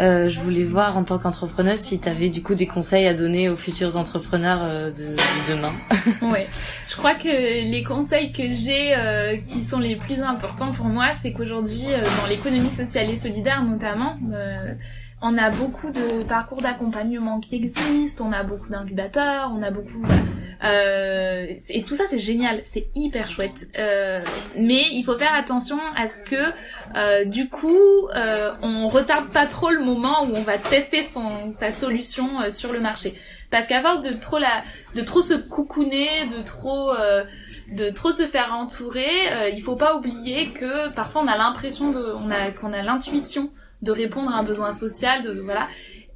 euh, 0.00 0.28
je 0.28 0.40
voulais 0.40 0.64
voir 0.64 0.96
en 0.96 1.04
tant 1.04 1.18
qu'entrepreneuse 1.18 1.78
si 1.78 2.00
tu 2.00 2.08
avais 2.08 2.28
du 2.28 2.42
coup 2.42 2.54
des 2.54 2.66
conseils 2.66 3.06
à 3.06 3.14
donner 3.14 3.48
aux 3.48 3.56
futurs 3.56 3.96
entrepreneurs 3.96 4.64
de, 4.64 4.90
de, 4.90 5.48
demain. 5.48 5.72
oui, 6.22 6.40
je 6.88 6.96
crois 6.96 7.14
que 7.14 7.28
les 7.28 7.82
conseils 7.82 8.32
que 8.32 8.44
j'ai 8.50 8.94
euh, 8.96 9.36
qui 9.36 9.62
sont 9.62 9.78
les 9.78 9.96
plus 9.96 10.20
importants 10.20 10.72
pour 10.72 10.86
moi, 10.86 11.12
c'est 11.14 11.32
qu'aujourd'hui, 11.32 11.86
dans 12.20 12.28
l'économie 12.28 12.70
sociale 12.70 13.10
et 13.10 13.16
solidaire 13.16 13.62
notamment, 13.62 14.16
on 15.20 15.36
a 15.36 15.50
beaucoup 15.50 15.90
de 15.90 16.22
parcours 16.24 16.62
d'accompagnement 16.62 17.40
qui 17.40 17.56
existent, 17.56 18.24
on 18.26 18.32
a 18.32 18.42
beaucoup 18.42 18.68
d'incubateurs, 18.68 19.50
on 19.54 19.62
a 19.62 19.70
beaucoup... 19.70 20.04
Euh, 20.64 21.46
et 21.68 21.84
tout 21.84 21.94
ça 21.94 22.04
c'est 22.08 22.18
génial, 22.18 22.62
c'est 22.64 22.88
hyper 22.96 23.30
chouette. 23.30 23.68
Euh, 23.78 24.20
mais 24.56 24.86
il 24.90 25.04
faut 25.04 25.16
faire 25.16 25.34
attention 25.34 25.78
à 25.94 26.08
ce 26.08 26.22
que 26.22 26.52
euh, 26.96 27.24
du 27.24 27.48
coup 27.48 28.08
euh, 28.16 28.50
on 28.62 28.88
retarde 28.88 29.28
pas 29.28 29.46
trop 29.46 29.70
le 29.70 29.84
moment 29.84 30.24
où 30.24 30.34
on 30.34 30.42
va 30.42 30.58
tester 30.58 31.04
son 31.04 31.52
sa 31.52 31.70
solution 31.70 32.40
euh, 32.40 32.50
sur 32.50 32.72
le 32.72 32.80
marché. 32.80 33.14
Parce 33.50 33.68
qu'à 33.68 33.80
force 33.82 34.02
de 34.02 34.12
trop 34.12 34.38
la, 34.38 34.62
de 34.96 35.02
trop 35.02 35.22
se 35.22 35.34
coucouner, 35.34 36.08
de 36.36 36.42
trop 36.42 36.90
de 37.72 37.90
trop 37.90 38.10
se 38.10 38.24
faire 38.26 38.52
entourer, 38.52 39.08
il 39.54 39.62
faut 39.62 39.76
pas 39.76 39.96
oublier 39.96 40.48
que 40.48 40.92
parfois 40.92 41.22
on 41.22 41.28
a 41.28 41.38
l'impression 41.38 41.90
de, 41.92 42.12
on 42.14 42.30
a 42.30 42.50
qu'on 42.50 42.72
a 42.74 42.82
l'intuition 42.82 43.50
de 43.82 43.92
répondre 43.92 44.34
à 44.34 44.38
un 44.38 44.42
besoin 44.42 44.72
social, 44.72 45.22
de 45.22 45.40
voilà. 45.40 45.68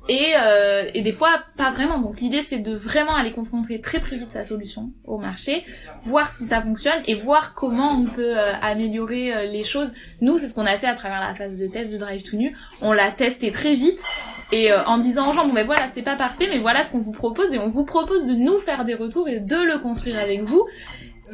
Et, 0.08 0.32
euh, 0.36 0.90
et 0.94 1.02
des 1.02 1.12
fois 1.12 1.30
pas 1.56 1.70
vraiment. 1.70 2.00
Donc 2.00 2.20
l'idée 2.20 2.42
c'est 2.42 2.58
de 2.58 2.74
vraiment 2.74 3.14
aller 3.14 3.32
confronter 3.32 3.80
très 3.80 4.00
très 4.00 4.16
vite 4.16 4.32
sa 4.32 4.42
solution 4.42 4.90
au 5.04 5.18
marché, 5.18 5.62
voir 6.02 6.32
si 6.32 6.46
ça 6.46 6.60
fonctionne 6.60 7.00
et 7.06 7.14
voir 7.14 7.54
comment 7.54 7.88
on 7.92 8.06
peut 8.06 8.36
euh, 8.36 8.52
améliorer 8.60 9.32
euh, 9.32 9.46
les 9.46 9.62
choses. 9.62 9.92
Nous 10.20 10.38
c'est 10.38 10.48
ce 10.48 10.54
qu'on 10.54 10.66
a 10.66 10.76
fait 10.76 10.88
à 10.88 10.94
travers 10.94 11.20
la 11.20 11.34
phase 11.36 11.56
de 11.58 11.68
test 11.68 11.92
de 11.92 11.98
Drive 11.98 12.24
to 12.24 12.36
Nu. 12.36 12.56
On 12.80 12.92
l'a 12.92 13.12
testé 13.12 13.52
très 13.52 13.74
vite 13.74 14.02
et 14.50 14.70
en 14.72 14.98
disant 14.98 15.30
aux 15.30 15.32
gens 15.32 15.46
bon 15.46 15.54
ben 15.54 15.64
voilà 15.64 15.84
c'est 15.94 16.02
pas 16.02 16.16
parfait 16.16 16.46
mais 16.52 16.58
voilà 16.58 16.84
ce 16.84 16.90
qu'on 16.90 17.00
vous 17.00 17.12
propose 17.12 17.54
et 17.54 17.58
on 17.58 17.70
vous 17.70 17.84
propose 17.84 18.26
de 18.26 18.34
nous 18.34 18.58
faire 18.58 18.84
des 18.84 18.94
retours 18.94 19.28
et 19.28 19.38
de 19.38 19.56
le 19.56 19.78
construire 19.78 20.18
avec 20.18 20.42
vous. 20.42 20.66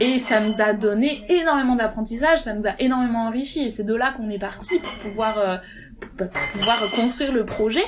Et 0.00 0.20
ça 0.20 0.40
nous 0.40 0.60
a 0.60 0.74
donné 0.74 1.24
énormément 1.28 1.74
d'apprentissage, 1.74 2.42
ça 2.42 2.54
nous 2.54 2.68
a 2.68 2.74
énormément 2.78 3.24
enrichi 3.24 3.66
et 3.66 3.70
c'est 3.70 3.82
de 3.82 3.94
là 3.94 4.12
qu'on 4.12 4.28
est 4.28 4.38
parti 4.38 4.78
pour 4.78 4.92
pouvoir 4.98 5.60
pouvoir 6.52 6.90
construire 6.94 7.32
le 7.32 7.44
projet. 7.44 7.84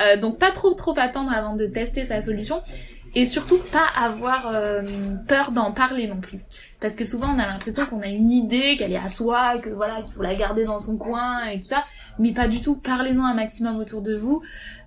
Euh, 0.00 0.16
donc 0.16 0.38
pas 0.38 0.50
trop 0.50 0.72
trop 0.74 0.94
attendre 0.98 1.32
avant 1.32 1.56
de 1.56 1.66
tester 1.66 2.04
sa 2.04 2.22
solution. 2.22 2.60
Et 3.14 3.26
surtout 3.26 3.58
pas 3.58 3.86
avoir 3.94 4.48
euh, 4.54 4.80
peur 5.28 5.50
d'en 5.50 5.70
parler 5.72 6.06
non 6.06 6.20
plus. 6.20 6.38
Parce 6.80 6.96
que 6.96 7.06
souvent 7.06 7.28
on 7.34 7.38
a 7.38 7.46
l'impression 7.46 7.84
qu'on 7.84 8.00
a 8.00 8.06
une 8.06 8.30
idée 8.30 8.76
qu'elle 8.76 8.92
est 8.92 8.96
à 8.96 9.08
soi 9.08 9.58
que 9.58 9.68
voilà 9.68 10.00
qu'il 10.00 10.12
faut 10.12 10.22
la 10.22 10.34
garder 10.34 10.64
dans 10.64 10.78
son 10.78 10.96
coin 10.96 11.44
et 11.44 11.58
tout 11.58 11.66
ça. 11.66 11.84
Mais 12.18 12.32
pas 12.32 12.48
du 12.48 12.62
tout. 12.62 12.74
Parlez-en 12.74 13.24
un 13.24 13.34
maximum 13.34 13.76
autour 13.76 14.00
de 14.00 14.16
vous. 14.16 14.42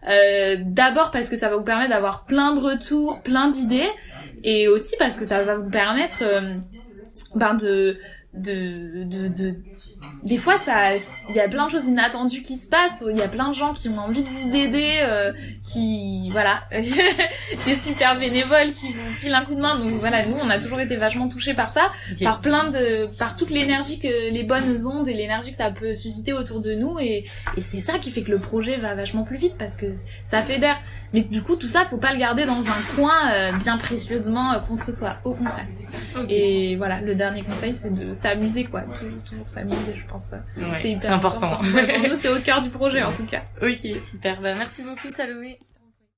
Euh, 0.09 0.57
d'abord 0.59 1.11
parce 1.11 1.29
que 1.29 1.35
ça 1.35 1.49
va 1.49 1.57
vous 1.57 1.63
permettre 1.63 1.91
d'avoir 1.91 2.25
plein 2.25 2.55
de 2.55 2.61
retours 2.61 3.21
plein 3.21 3.49
d'idées. 3.49 3.89
Et 4.43 4.67
aussi 4.67 4.95
parce 4.97 5.17
que 5.17 5.25
ça 5.25 5.43
va 5.43 5.55
vous 5.55 5.69
permettre 5.69 6.17
euh, 6.21 6.55
ben 7.35 7.53
de 7.53 7.97
de, 8.35 9.03
de, 9.03 9.27
de 9.29 9.55
des 10.23 10.37
fois 10.37 10.57
ça 10.57 10.95
il 11.29 11.35
y 11.35 11.39
a 11.39 11.47
plein 11.47 11.67
de 11.67 11.71
choses 11.71 11.85
inattendues 11.85 12.41
qui 12.41 12.57
se 12.57 12.67
passent. 12.67 13.03
Il 13.09 13.15
y 13.15 13.21
a 13.21 13.27
plein 13.27 13.49
de 13.49 13.53
gens 13.53 13.73
qui 13.73 13.87
ont 13.89 13.97
envie 13.97 14.23
de 14.23 14.27
vous 14.27 14.55
aider 14.55 14.99
euh, 15.01 15.31
qui 15.65 16.29
voilà 16.31 16.61
des 16.71 17.75
super 17.75 18.19
bénévoles 18.19 18.73
qui 18.73 18.91
vous 18.91 19.13
filent 19.13 19.33
un 19.33 19.45
coup 19.45 19.55
de 19.55 19.61
main. 19.61 19.79
Donc 19.79 19.91
voilà 19.99 20.25
nous 20.25 20.35
on 20.35 20.49
a 20.49 20.59
toujours 20.59 20.79
été 20.79 20.97
vachement 20.97 21.29
touchés 21.29 21.53
par 21.53 21.71
ça 21.71 21.91
par 22.23 22.41
plein 22.41 22.69
de 22.69 23.07
par 23.17 23.35
toute 23.35 23.51
l'énergie 23.51 23.99
que 23.99 24.31
les 24.31 24.43
bonnes 24.43 24.85
ondes 24.85 25.07
et 25.07 25.13
l'énergie 25.13 25.51
que 25.51 25.57
ça 25.57 25.71
peut 25.71 25.93
susciter 25.93 26.33
autour 26.33 26.59
de 26.59 26.73
nous. 26.73 26.99
Et, 26.99 27.25
et 27.55 27.61
c'est 27.61 27.79
ça 27.79 27.99
qui 27.99 28.11
fait 28.11 28.23
que 28.23 28.31
le 28.31 28.39
projet 28.39 28.77
va 28.77 28.95
vachement 28.95 29.23
plus 29.23 29.37
vite 29.37 29.55
parce 29.57 29.77
que 29.77 29.85
ça 30.25 30.41
fédère. 30.41 30.77
Mais 31.13 31.21
du 31.21 31.41
coup 31.41 31.55
tout 31.55 31.67
ça 31.67 31.85
faut 31.89 31.97
pas 31.97 32.11
le 32.11 32.19
garder 32.19 32.45
dans 32.45 32.67
un 32.67 32.95
coin 32.95 33.31
euh, 33.33 33.51
bien 33.53 33.77
précieusement 33.77 34.53
euh, 34.53 34.59
contre 34.59 34.93
soi. 34.93 35.17
Au 35.23 35.33
contraire. 35.33 35.67
Et 36.29 36.75
voilà 36.75 36.99
le 36.99 37.15
dernier 37.25 37.43
conseil 37.43 37.73
c'est 37.73 37.93
de 37.93 38.13
s'amuser 38.13 38.65
quoi. 38.65 38.81
Toujours 38.81 39.23
toujours 39.23 39.47
s'amuser 39.47 39.95
je 39.95 40.05
pense. 40.05 40.33
C'est 40.81 40.91
hyper 40.91 41.11
important, 41.11 41.53
important. 41.53 41.65
pour 41.99 42.09
nous 42.09 42.15
c'est 42.19 42.29
au 42.29 42.39
cœur 42.39 42.61
du 42.61 42.69
projet 42.69 43.03
en 43.03 43.11
tout 43.11 43.25
cas. 43.25 43.43
Ok 43.61 43.99
super. 43.99 44.41
Bah, 44.41 44.55
merci 44.55 44.83
beaucoup 44.83 45.09
Salomé 45.09 45.59